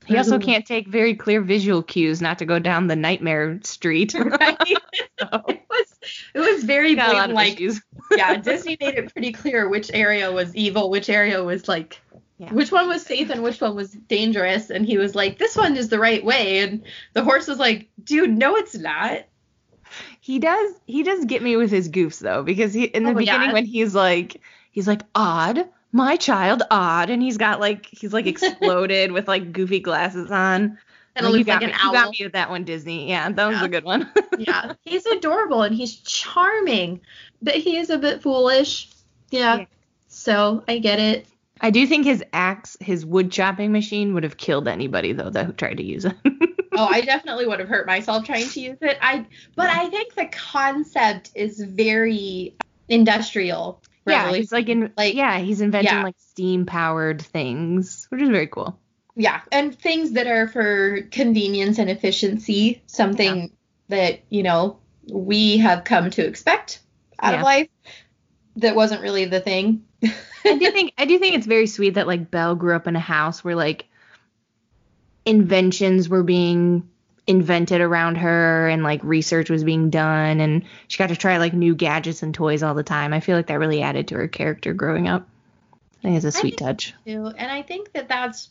[0.05, 4.13] He also can't take very clear visual cues not to go down the nightmare street.
[4.15, 4.57] right?
[5.19, 5.99] So, it was
[6.33, 7.73] it was very got a lot blatant.
[7.73, 7.83] Like
[8.17, 11.99] yeah, Disney made it pretty clear which area was evil, which area was like
[12.37, 12.53] Yeah.
[12.53, 14.69] which one was safe and which one was dangerous.
[14.69, 16.59] And he was like, this one is the right way.
[16.59, 16.83] And
[17.13, 19.25] the horse was like, dude, no, it's not.
[20.29, 23.15] He does he does get me with his goofs though because he in the Oh,
[23.15, 23.53] beginning yeah.
[23.53, 28.27] when he's like he's like odd my child odd and he's got like he's like
[28.27, 30.77] exploded with like goofy glasses on.
[31.15, 33.09] And it looks like me, an you got me with that one Disney.
[33.09, 34.07] Yeah, that was a good one.
[34.37, 37.01] yeah, he's adorable and he's charming,
[37.41, 38.91] but he is a bit foolish.
[39.31, 39.57] Yeah.
[39.57, 39.65] Yeah.
[40.09, 41.25] So I get it.
[41.61, 45.57] I do think his axe, his wood chopping machine would have killed anybody though that
[45.57, 46.15] tried to use it.
[46.71, 48.97] Oh, I definitely would have hurt myself trying to use it.
[49.01, 49.25] I,
[49.57, 52.55] but I think the concept is very
[52.87, 53.81] industrial.
[54.07, 54.39] yeah, Really.
[54.39, 56.03] he's like in Like- yeah, he's inventing yeah.
[56.03, 58.79] like steam powered things, which is very cool.
[59.17, 63.51] yeah, and things that are for convenience and efficiency, something
[63.89, 64.79] that you know
[65.11, 66.79] we have come to expect
[67.21, 67.39] out Yeah.
[67.39, 67.67] of life.
[68.57, 69.83] That wasn't really the thing.
[70.03, 72.95] I do think I do think it's very sweet that like Belle grew up in
[72.95, 73.85] a house where like
[75.25, 76.89] inventions were being
[77.27, 81.53] invented around her and like research was being done and she got to try like
[81.53, 83.13] new gadgets and toys all the time.
[83.13, 85.27] I feel like that really added to her character growing up.
[85.99, 86.93] I think it's a sweet touch.
[87.05, 87.27] too.
[87.37, 88.49] And I think that that's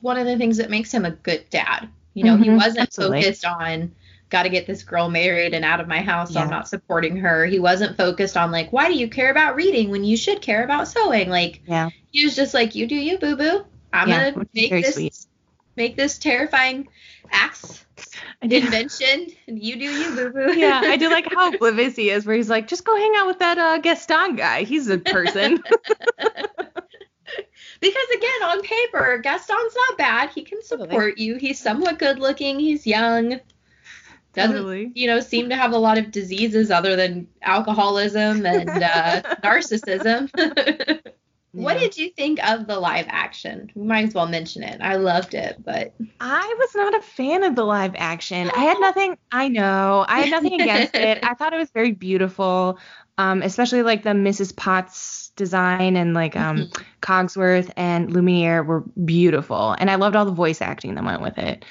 [0.00, 1.88] one of the things that makes him a good dad.
[2.14, 3.22] You know, he Mhm, wasn't absolutely.
[3.22, 3.92] focused on
[4.30, 7.16] got to get this girl married and out of my house, so I'm not supporting
[7.18, 7.44] her.
[7.46, 10.64] He wasn't focused on like, why do you care about reading when you should care
[10.64, 11.28] about sewing?
[11.28, 11.90] Like, Yeah.
[12.10, 13.64] he was just like, you do you, boo boo.
[13.92, 15.26] I'm Yeah, gonna make this sweet.
[15.76, 16.88] make this terrifying
[17.32, 17.84] axe
[18.42, 20.58] invention, you do you, boo boo.
[20.58, 23.26] yeah, I do like how oblivious he is, where he's like, just go hang out
[23.26, 24.62] with that uh, Gaston guy.
[24.62, 25.62] He's a person.
[27.80, 30.30] Because again, on paper, Gaston's not bad.
[30.30, 30.88] He can Totally.
[30.90, 31.36] support you.
[31.36, 32.58] He's somewhat good looking.
[32.58, 33.40] He's young.
[34.32, 34.92] Doesn't Totally.
[34.94, 40.30] you know seem to have a lot of diseases other than alcoholism and uh, narcissism.
[41.52, 43.70] What did you think of the live action?
[43.74, 44.80] We might as well mention it.
[44.80, 48.48] I loved it, but I was not a fan of the live action.
[48.54, 49.18] I had nothing.
[49.32, 50.04] I know.
[50.06, 51.18] I had nothing against it.
[51.24, 52.78] I thought it was very beautiful,
[53.18, 54.54] um, especially like the Mrs.
[54.54, 56.82] Potts design and like um Mhm.
[57.02, 61.36] Cogsworth and Lumiere were beautiful, and I loved all the voice acting that went with
[61.38, 61.64] it.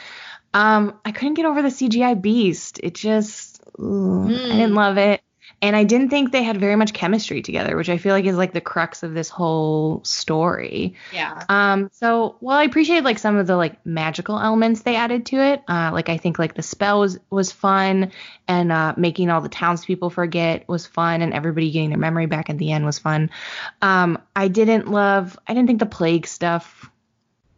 [0.54, 2.80] Um, I couldn't get over the CGI Beast.
[2.82, 4.76] It just ooh, I didn't Mm.
[4.76, 5.22] love it,
[5.62, 8.36] and I didn't think they had very much chemistry together, which I feel like is
[8.38, 10.96] like the crux of this whole story.
[11.14, 11.44] Yeah.
[11.50, 15.38] Um, so while I appreciated like some of the like magical elements they added to
[15.38, 18.12] it, uh, like I think like the spell was was fun,
[18.48, 22.50] and uh, making all the townspeople forget was fun, and everybody getting their memory back
[22.50, 23.30] at the end was fun.
[23.82, 26.90] Um, I didn't love, I didn't think the plague stuff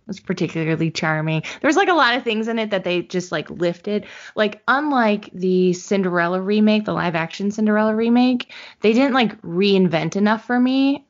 [0.08, 1.43] was particularly charming.
[1.62, 4.06] There's like a lot of things in it that they just like lifted.
[4.36, 10.45] Like unlike the Cinderella remake, the live action Cinderella remake, they didn't like reinvent enough
[10.45, 11.06] for me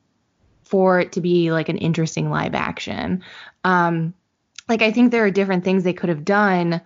[0.64, 3.24] for it to be like an interesting live action.
[3.64, 4.14] Um
[4.70, 6.82] like I think there are different things they could have done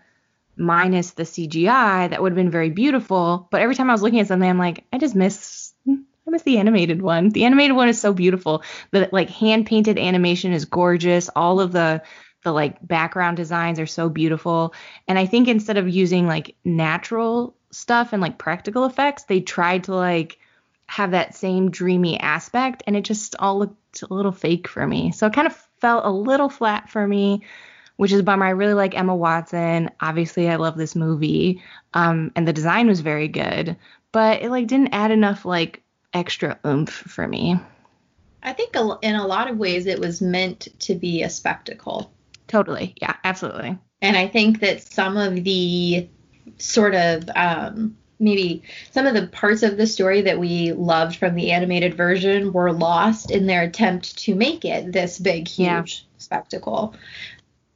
[0.57, 4.19] minus the CGI that would have been very beautiful, but every time I was looking
[4.19, 5.64] at something I'm like I just miss
[6.27, 7.29] I miss the animated one.
[7.29, 8.63] The animated one is so beautiful.
[8.91, 11.29] The like hand painted animation is gorgeous.
[11.35, 12.01] All of the
[12.43, 14.73] the like background designs are so beautiful.
[15.07, 19.85] And I think instead of using like natural stuff and like practical effects, they tried
[19.85, 20.37] to like
[20.87, 25.11] have that same dreamy aspect and it just all looked a little fake for me.
[25.11, 27.43] So it kind of felt a little flat for me,
[27.97, 28.45] which is a bummer.
[28.45, 29.89] I really like Emma Watson.
[29.99, 31.63] Obviously, I love this movie.
[31.93, 33.75] Um and the design was very good,
[34.11, 35.81] but it like didn't add enough like
[36.15, 37.59] extra oomph for me.
[38.41, 42.11] I think in a lot of ways it was meant to be a spectacle.
[42.47, 42.95] Totally.
[43.01, 43.77] Yeah, absolutely.
[44.01, 46.07] And I think that some of the
[46.57, 51.35] sort of um, maybe some of the parts of the story that we loved from
[51.35, 56.17] the animated version were lost in their attempt to make it this big, huge Yeah.
[56.19, 56.95] spectacle.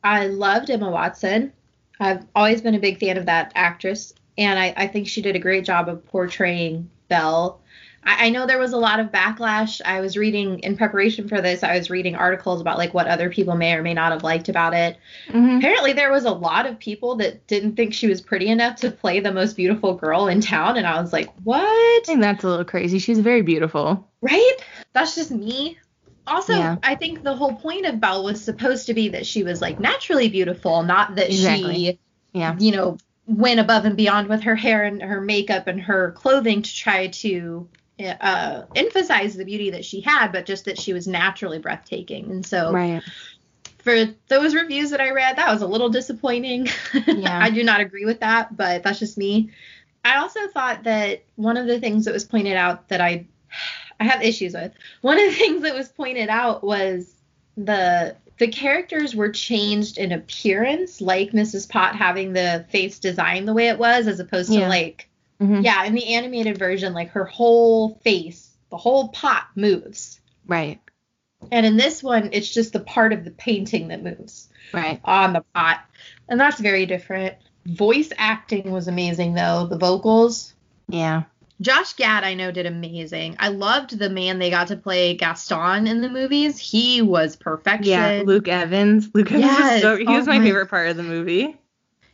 [0.04, 1.52] I loved Emma Watson.
[2.00, 5.36] I've always been a big fan of that actress, and I, I think she did
[5.36, 7.60] a great job of portraying Belle.
[8.04, 9.82] I, I know there was a lot of backlash.
[9.84, 11.64] I was reading in preparation for this.
[11.64, 14.50] I was reading articles about like what other people may or may not have liked
[14.50, 14.98] about it
[15.30, 18.78] hmm apparently there was a lot of people that didn't think she was pretty enough
[18.78, 22.22] to play the most beautiful girl in town and i was like I what think
[22.22, 22.98] that's a little crazy.
[23.00, 24.08] She's very beautiful.
[24.22, 24.56] right
[24.94, 25.78] that's just me
[26.28, 26.78] also Yeah.
[26.84, 29.80] i think the whole point of belle was supposed to be that she was like
[29.82, 31.76] naturally beautiful not that Exactly.
[31.76, 32.00] she
[32.34, 32.56] Yeah.
[32.58, 36.62] you know went above and beyond with her hair and her makeup and her clothing
[36.62, 37.68] to try to
[38.00, 42.46] uh, emphasize the beauty that she had but just that she was naturally breathtaking and
[42.46, 43.04] so Right.
[43.80, 46.68] for those reviews that I read, that was a little disappointing.
[47.08, 47.40] Yeah.
[47.42, 49.52] I do not agree with that, but that's just me.
[50.06, 53.26] I also thought that one of the things that was pointed out that I
[54.00, 54.72] I have issues with.
[55.02, 57.14] One of the things that was pointed out was
[57.58, 61.68] the the characters were changed in appearance, like Mrs.
[61.68, 65.09] Pot having the face design the way it was, as opposed to like
[65.42, 65.64] Mhm.
[65.64, 70.20] yeah, in the animated version, like her whole face, the whole pot moves.
[70.48, 70.80] Right.
[71.52, 75.00] And in this one, it's just the part of the painting that moves Right.
[75.06, 75.80] on the pot.
[76.28, 77.36] And that's very different.
[77.66, 80.54] Voice acting was amazing though, the vocals.
[80.90, 81.24] Yeah.
[81.62, 83.36] Josh Gad, I know, did amazing.
[83.38, 86.58] I loved the man they got to play Gaston in the movies.
[86.58, 87.92] He was perfection.
[87.92, 88.24] Yeah.
[88.26, 89.10] Luke Evans.
[89.14, 89.72] Luke Evans Yes.
[89.74, 91.56] was so he was Oh my my- favorite part of the movie.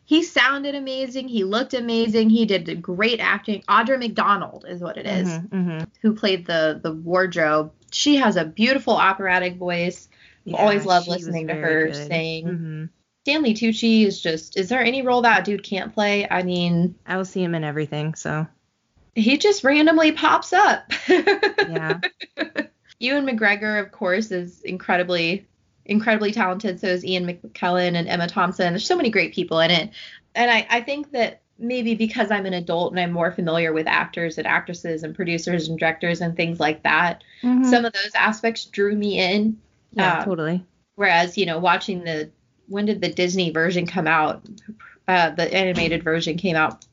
[0.06, 1.28] He sounded amazing.
[1.28, 2.30] He looked amazing.
[2.30, 3.64] He did great acting.
[3.68, 5.88] Audra McDonald is what it is, Mhm, mhm.
[6.02, 7.72] who played the the wardrobe.
[7.92, 10.08] She has a beautiful operatic voice.
[10.44, 11.96] Yeah, always love listening to her good.
[11.96, 12.46] sing.
[12.46, 12.90] Mhm.
[13.24, 14.58] Stanley Tucci is just.
[14.58, 16.28] Is there any role that dude can't play?
[16.30, 18.14] I mean, I will see him in everything.
[18.14, 18.46] So
[19.16, 20.92] he just randomly pops up.
[21.08, 22.00] yeah.
[23.00, 25.48] Ewan McGregor, of course, is incredibly,
[25.86, 26.80] incredibly talented.
[26.80, 28.74] So is Ian McKellen and Emma Thompson.
[28.74, 29.92] There's so many great people in it.
[30.34, 33.88] And I, I think that maybe because I'm an adult and I'm more familiar with
[33.88, 37.66] actors and actresses and producers and directors and things like that, Mhm.
[37.66, 39.58] some of those aspects drew me in.
[39.94, 40.20] yeah.
[40.20, 40.64] uh, totally.
[40.96, 42.30] Whereas, you know, watching the
[42.68, 44.44] when did the Disney version come out?
[45.08, 46.84] Uh, the animated version came out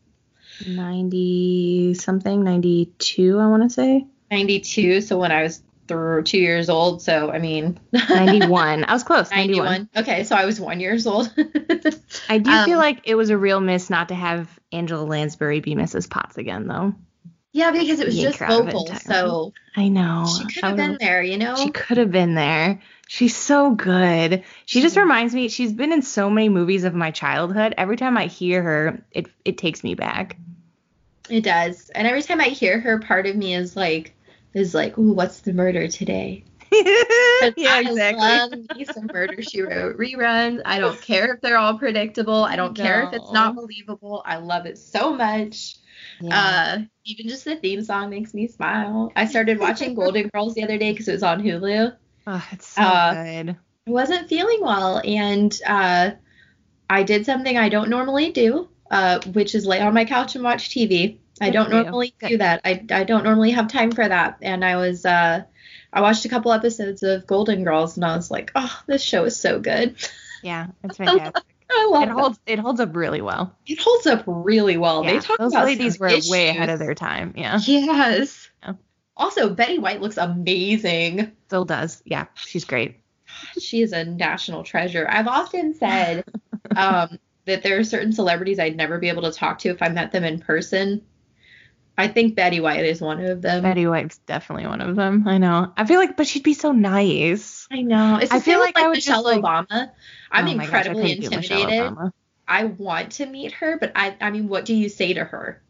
[0.67, 2.45] Ninety something.
[2.45, 3.39] Ninety two.
[3.39, 4.07] I want to say.
[4.31, 5.01] 92.
[5.03, 7.03] So when I was th- two years old.
[7.03, 8.85] So I mean, Ninety one.
[8.85, 9.31] I was close.
[9.31, 9.89] Ninety one.
[9.95, 10.03] 91.
[10.03, 11.33] Okay, so I was one years old.
[12.29, 15.61] I do Um, feel like it was a real miss not to have Angela Lansbury
[15.61, 16.09] be Mrs.
[16.09, 16.95] Potts again, though.
[17.53, 18.95] yeah, because it was just her out of it vocal.
[18.97, 20.27] So I know.
[20.39, 21.57] she could have been there, you know?
[21.57, 22.81] She could have been there.
[23.09, 24.43] She's so good.
[24.65, 25.49] She just reminds me.
[25.51, 27.75] She's been in so many movies of my childhood.
[27.77, 30.37] Every time I hear her, it it takes me back.
[31.29, 31.91] It does.
[31.91, 34.15] And every time I hear her, part of me is like,
[34.55, 36.45] is like, ooh, what's the murder today?
[36.73, 38.21] yeah, exactly.
[38.21, 40.63] I love me some Murder She Wrote reruns.
[40.65, 42.45] I don't care if they're all predictable.
[42.45, 44.23] I don't care if it's not believable.
[44.25, 45.77] I love it so much.
[46.21, 46.79] Yeah.
[46.79, 49.13] Uh, even just the theme song makes me smile.
[49.15, 51.95] I started watching Golden Girls the other day because it was on Hulu.
[52.27, 53.57] oh, it's so uh, good.
[53.87, 56.13] I wasn't feeling well, and uh,
[56.89, 60.45] I did something I don't normally do, uh, which is lay on my couch and
[60.45, 61.19] watch TV.
[61.41, 62.29] I don't normally Good.
[62.29, 62.61] do that.
[62.65, 64.39] I, I don't normally have time for that.
[64.43, 65.43] And I was uh,
[65.93, 69.25] I watched a couple episodes of Golden Girls, and I was like, oh, this show
[69.25, 69.97] is so good.
[70.43, 71.45] Yeah, it's fantastic.
[71.71, 73.57] I love it holds it holds up really well.
[73.67, 73.73] it.
[73.73, 75.05] It holds up really well.
[75.05, 77.33] yeah, they talk those about ladies were way ahead of their time.
[77.37, 78.51] Yeah, Yes.
[78.63, 78.75] Yeah.
[79.17, 81.33] Also, Betty White looks amazing.
[81.47, 82.03] still does.
[82.05, 82.97] Yeah, she's great.
[83.59, 85.07] she is a national treasure.
[85.09, 86.25] I've often said
[86.77, 89.89] um, that there are certain celebrities I'd never be able to talk to if I
[89.89, 91.03] met them in person.
[91.99, 93.63] I think Betty White is one of them.
[93.63, 95.29] Betty White's definitely one of them.
[95.29, 95.73] I know.
[95.77, 97.67] I feel like, but she'd be so nice.
[97.71, 98.19] I know.
[98.21, 99.91] It's the I feel with, like I would Michelle just, like- Obama.
[100.31, 102.13] I'm Oh my gosh, I incredibly couldn't do Michelle intimidated.
[102.49, 105.63] I want to meet her, but I I mean, what do you say to her?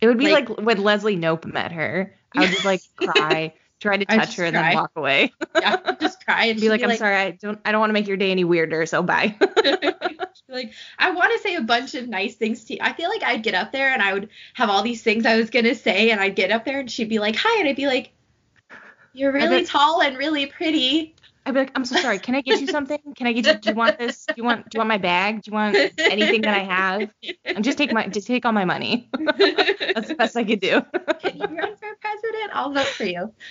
[0.00, 2.14] It would be Like- like, when Leslie Knope met her.
[2.34, 4.70] I would just like cry, try to touch her, and cry.
[4.70, 5.32] then walk away.
[5.56, 8.06] Yeah, just cry and be like, I'm sorry, I don't, I don't want to make
[8.06, 9.34] your day any weirder, so bye.
[10.46, 12.78] Be like, I want to say a bunch of nice things to you.
[12.80, 15.36] I feel like I'd get up there and I would have all these things I
[15.38, 17.74] was gonna say, and I'd get up there and she'd be like, "Hi," and I'd
[17.74, 18.12] be like,
[19.12, 21.15] "You're really tall and really pretty."
[21.46, 22.18] I'd be like, I'm so sorry.
[22.18, 22.98] Can I get you something?
[23.14, 23.60] Can I get you?
[23.60, 24.26] Do you want this?
[24.26, 24.68] Do you want?
[24.68, 25.42] Do you want my bag?
[25.42, 27.10] Do you want anything that I have?
[27.46, 29.08] I'm just take my, just take all my money.
[29.38, 30.82] That's the best I could do.
[31.20, 32.50] Can you run for president?
[32.52, 33.32] I'll vote for you.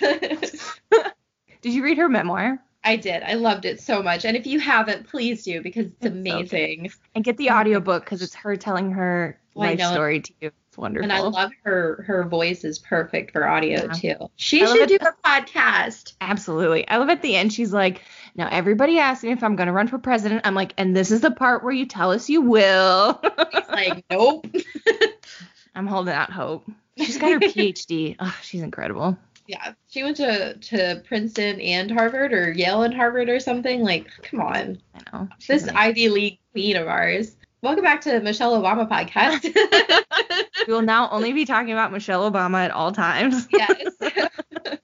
[1.62, 2.62] Did you read her memoir?
[2.84, 3.22] I did.
[3.24, 4.24] I loved it so much.
[4.24, 6.92] And if you haven't, please do because it's, It's so amazing.
[7.16, 10.50] And get the audiobook because it's her telling her life story to you.
[10.76, 11.04] It's wonderful.
[11.04, 12.04] And I love her.
[12.06, 13.92] Her voice is perfect for audio Yeah.
[14.16, 14.30] too.
[14.36, 15.02] She I should do it.
[15.02, 16.12] a podcast.
[16.20, 16.86] Absolutely.
[16.86, 18.02] I love at the end, she's like,
[18.34, 20.42] now everybody asks me if I'm going to run for president.
[20.44, 23.18] I'm like, and this is the part where you tell us you will.
[23.24, 24.46] It's like, nope.
[25.74, 26.64] I'm holding out hope.
[26.98, 28.16] She's got her PhD.
[28.20, 29.16] Oh, she's incredible.
[29.46, 33.80] Yeah, she went to to Princeton and Harvard or Yale and Harvard or something.
[33.82, 35.28] Like, come on, I know.
[35.38, 35.76] She's this amazing.
[35.76, 37.35] Ivy League queen of ours.
[37.62, 39.42] Welcome back to the Michelle Obama podcast.
[40.66, 43.48] we will now only be talking about Michelle Obama at all times.
[43.52, 43.94] yes.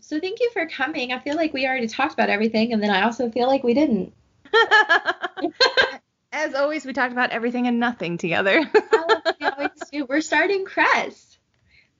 [0.00, 1.12] so thank you for coming.
[1.12, 3.74] I feel like we already talked about everything, and then I also feel like we
[3.74, 4.12] didn't.
[6.32, 8.70] As always, we talked about everything and nothing together.
[8.92, 10.02] Oh, we.
[10.02, 11.38] We're starting Cress,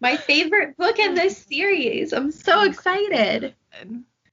[0.00, 2.12] my favorite book in this series.
[2.12, 3.54] I'm so oh, excited.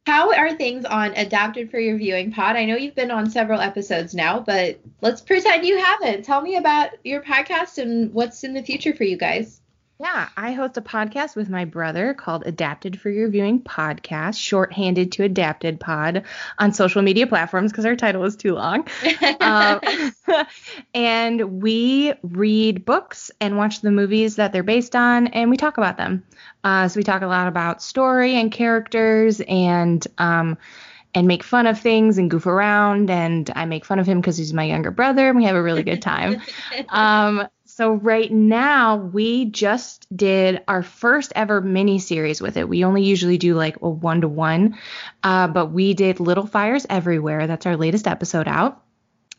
[0.05, 2.55] How are things on Adapted for Your Viewing Pod?
[2.55, 6.25] I know you've been on several episodes now, but let's pretend you haven't.
[6.25, 9.58] Tell me about your podcast and what's in the future for you guys.
[10.01, 15.11] Yeah, I host a podcast with my brother called Adapted for Your Viewing Podcast, shorthanded
[15.11, 16.23] to Adapted Pod
[16.57, 18.87] on social media platforms because our title is too long.
[19.41, 19.81] um,
[20.93, 25.77] and we read books and watch the movies that they're based on, and we talk
[25.77, 26.23] about them.
[26.63, 30.57] Uh, so we talk a lot about story and characters, and um,
[31.13, 33.09] and make fun of things and goof around.
[33.09, 35.61] And I make fun of him because he's my younger brother, and we have a
[35.61, 36.41] really good time.
[36.87, 42.67] um, so right now we just did our first ever mini series with it.
[42.67, 44.77] We only usually do like a one to one,
[45.23, 47.47] but we did Little Fires Everywhere.
[47.47, 48.83] That's our latest episode out.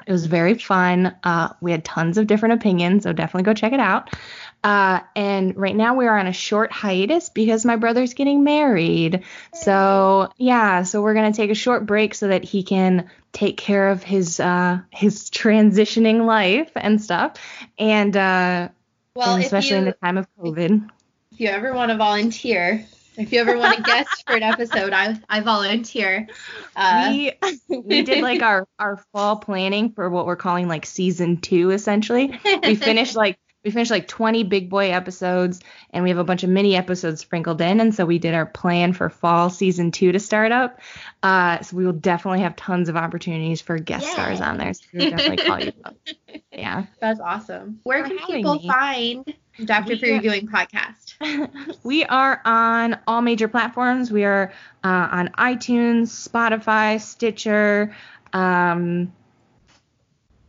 [0.06, 1.14] It was very fun.
[1.22, 4.08] Uh, we had tons of different opinions, so definitely go check it out.
[4.62, 9.24] Uh, and right now we are on a short hiatus because my brother's getting married.
[9.54, 13.90] So yeah, so we're gonna take a short break so that he can take care
[13.90, 17.36] of his uh, his transitioning life and stuff.
[17.78, 18.68] And uh,
[19.14, 20.90] well, and especially you, in the time of COVID.
[21.32, 22.86] if you ever want to volunteer,
[23.16, 26.28] if you ever want to guest for an episode, I I volunteer.
[26.76, 27.32] Uh, we
[27.68, 32.38] we did like our our fall planning for what we're calling like season two essentially.
[32.62, 36.42] We finished like we finished like 20 big boy episodes and we have a bunch
[36.44, 40.12] of mini episodes sprinkled in and so we did our plan for fall season two
[40.12, 40.80] to start up
[41.22, 44.12] uh so we will definitely have tons of opportunities for guest Yeah.
[44.12, 45.96] stars on there so we'll definitely call you up
[46.52, 47.80] yeah That's awesome.
[47.82, 48.66] Where for can people me.
[48.68, 49.34] find
[49.64, 49.96] Dr.
[49.98, 51.78] for We- Your Viewing podcast?
[51.84, 54.10] we are on all major platforms.
[54.10, 54.52] We are
[54.82, 57.94] uh, on iTunes, Spotify, Stitcher,
[58.32, 59.12] um,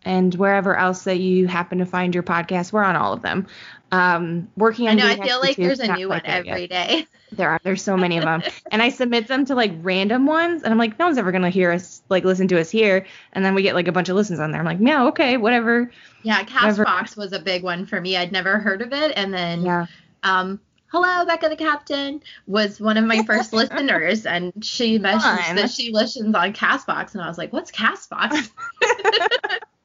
[0.04, 2.74] and wherever else that you happen to find your podcast.
[2.74, 3.48] We're on all of them.
[3.92, 5.08] Um, working I on know.
[5.08, 6.52] I feel like there's a new one there yet.
[6.52, 7.08] every day.
[7.34, 7.62] There are.
[7.64, 8.44] There's so many of them,
[8.74, 11.50] and I submit them to like random ones, and I'm like, no one's ever gonna
[11.50, 14.18] hear us, like listen to us here, and then we get like a bunch of
[14.18, 14.60] listens on there.
[14.60, 15.90] I'm like, yeah, okay, whatever.
[16.24, 18.18] Yeah, Castbox was a big one for me.
[18.18, 19.86] I'd never heard of it, and then Yeah.
[20.24, 25.56] um, hello, Becca the Captain, was one of my first listeners, and she mentioned Fun.
[25.56, 28.50] that she listens on Castbox, and I was like, what's Castbox?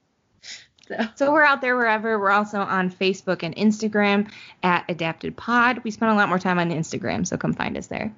[0.89, 2.19] so, So we're out there wherever.
[2.19, 4.31] We're also on Facebook and Instagram
[4.63, 5.83] at Adapted Pod.
[5.85, 8.13] We spend a lot more time on Instagram, so come find us there.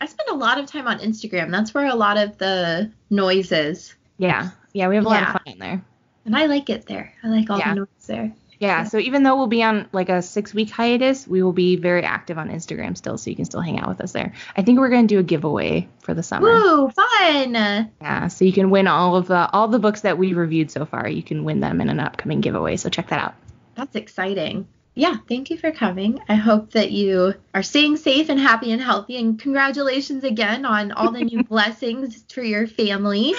[0.00, 1.50] I spend a lot of time on Instagram.
[1.50, 3.94] That's where a lot of the noise is.
[4.18, 4.50] Yeah.
[4.72, 5.84] Yeah, we have a lot of fun on there.
[6.24, 7.12] And I like it there.
[7.22, 7.70] I like all Yeah.
[7.74, 8.32] the noise there.
[8.62, 11.74] Yeah, so even though we'll be on like a six week hiatus, we will be
[11.74, 14.34] very active on Instagram still, so you can still hang out with us there.
[14.56, 16.46] I think we're gonna do a giveaway for the summer.
[16.46, 17.54] Woo, fun.
[18.00, 20.84] Yeah, so you can win all of the all the books that we reviewed so
[20.84, 21.08] far.
[21.08, 22.76] You can win them in an upcoming giveaway.
[22.76, 23.34] So check that out.
[23.74, 24.68] That's exciting.
[24.94, 26.20] Yeah, thank you for coming.
[26.28, 29.16] I hope that you are staying safe and happy and healthy.
[29.16, 33.34] And congratulations again on all the new blessings for your family.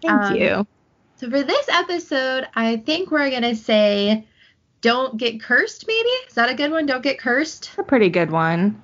[0.00, 0.66] Thank Um, you.
[1.16, 4.26] So, for this episode, I think we're going to say
[4.82, 6.08] don't get cursed, maybe?
[6.28, 6.84] Is that a good one?
[6.86, 7.70] Don't get cursed?
[7.78, 8.82] A pretty good one.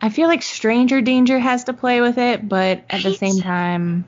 [0.00, 4.04] I feel like Stranger Danger has to play with it, but at the same time,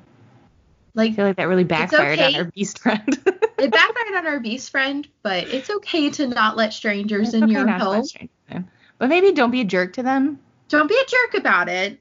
[0.96, 2.28] I Like, feel like that really backfired okay.
[2.28, 3.06] on our beast friend.
[3.58, 7.44] it backfired on our beast friend, but it's okay to not let strangers It's in
[7.44, 8.04] okay your not to let
[8.50, 8.68] home.
[8.98, 10.38] But maybe don't be a jerk to them.
[10.68, 11.98] Don't be a jerk about it,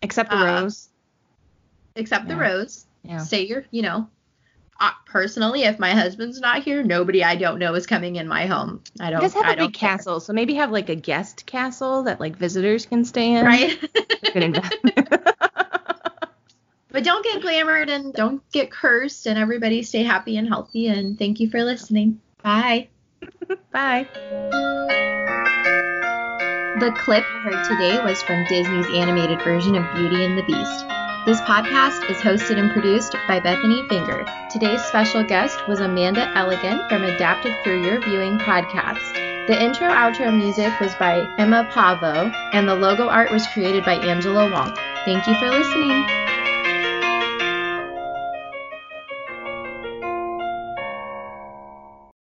[0.00, 0.88] Except the Uh, rose.
[1.96, 2.86] except the rose.
[3.02, 3.18] Yeah.
[3.18, 4.08] Say your, you know,
[5.06, 8.82] personally, if my husband's not here, nobody I don't know is coming in my home.
[9.00, 9.20] I don't.
[9.20, 9.90] Just have I a big care.
[9.90, 10.20] castle.
[10.20, 13.44] So maybe have like a guest castle that like visitors can stay in.
[13.44, 13.78] right?
[16.90, 20.86] But don't get glamored and don't get cursed, and everybody stay happy and healthy.
[20.86, 22.20] And thank you for listening.
[22.40, 22.86] Bye.
[23.72, 24.06] Bye.
[26.78, 30.84] The clip you heard today was from Disney's animated version of Beauty and the Beast.
[31.26, 34.26] This podcast is hosted and produced by Bethanie Finger.
[34.50, 39.46] Today's special guest was Amanda Elligan from Adapted Through Your Viewing podcast.
[39.46, 43.94] The intro outro music was by Emma Pavvo, and the logo art was created by
[43.94, 44.76] Angela Wong.
[45.06, 46.04] Thank you for listening.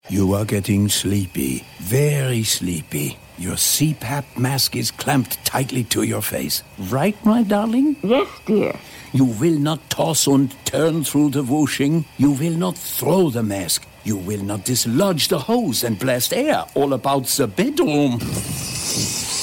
[0.09, 3.17] You are getting sleepy, very sleepy.
[3.41, 6.61] Your CPAP mask is clamped tightly to your face.
[6.77, 7.95] Right, my darling?
[8.03, 8.75] Yes, dear.
[9.13, 12.05] You will not toss and turn through the whooshing.
[12.19, 13.87] You will not throw the mask.
[14.03, 18.19] You will not dislodge the hose and blast air all about the bedroom.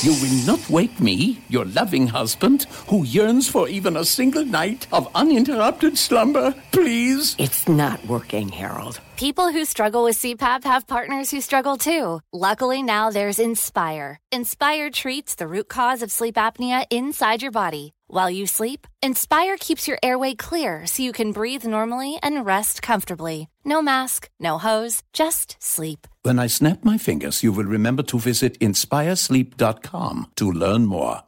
[0.04, 4.86] You will not wake me, your loving husband, who yearns for even a single night
[4.92, 6.54] of uninterrupted slumber.
[6.70, 7.34] Please.
[7.36, 9.00] It's not working, Harold.
[9.18, 12.20] People who struggle with CPAP have partners who struggle too.
[12.32, 14.20] Luckily, now there's Inspire.
[14.30, 17.94] Inspire treats the root cause of sleep apnea inside your body.
[18.06, 22.80] While you sleep, Inspire keeps your airway clear so you can breathe normally and rest
[22.80, 23.48] comfortably.
[23.64, 26.06] No mask, no hose, just sleep.
[26.22, 31.22] When I snap my fingers, you will remember to visit inspiresleep.com to learn more.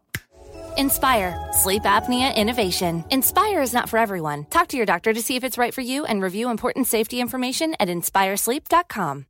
[0.76, 3.04] Inspire, sleep apnea innovation.
[3.10, 4.46] Inspire is not for everyone.
[4.50, 7.20] Talk to your doctor to see if it's right for you and review important safety
[7.20, 9.26] information at inspiresleep.com.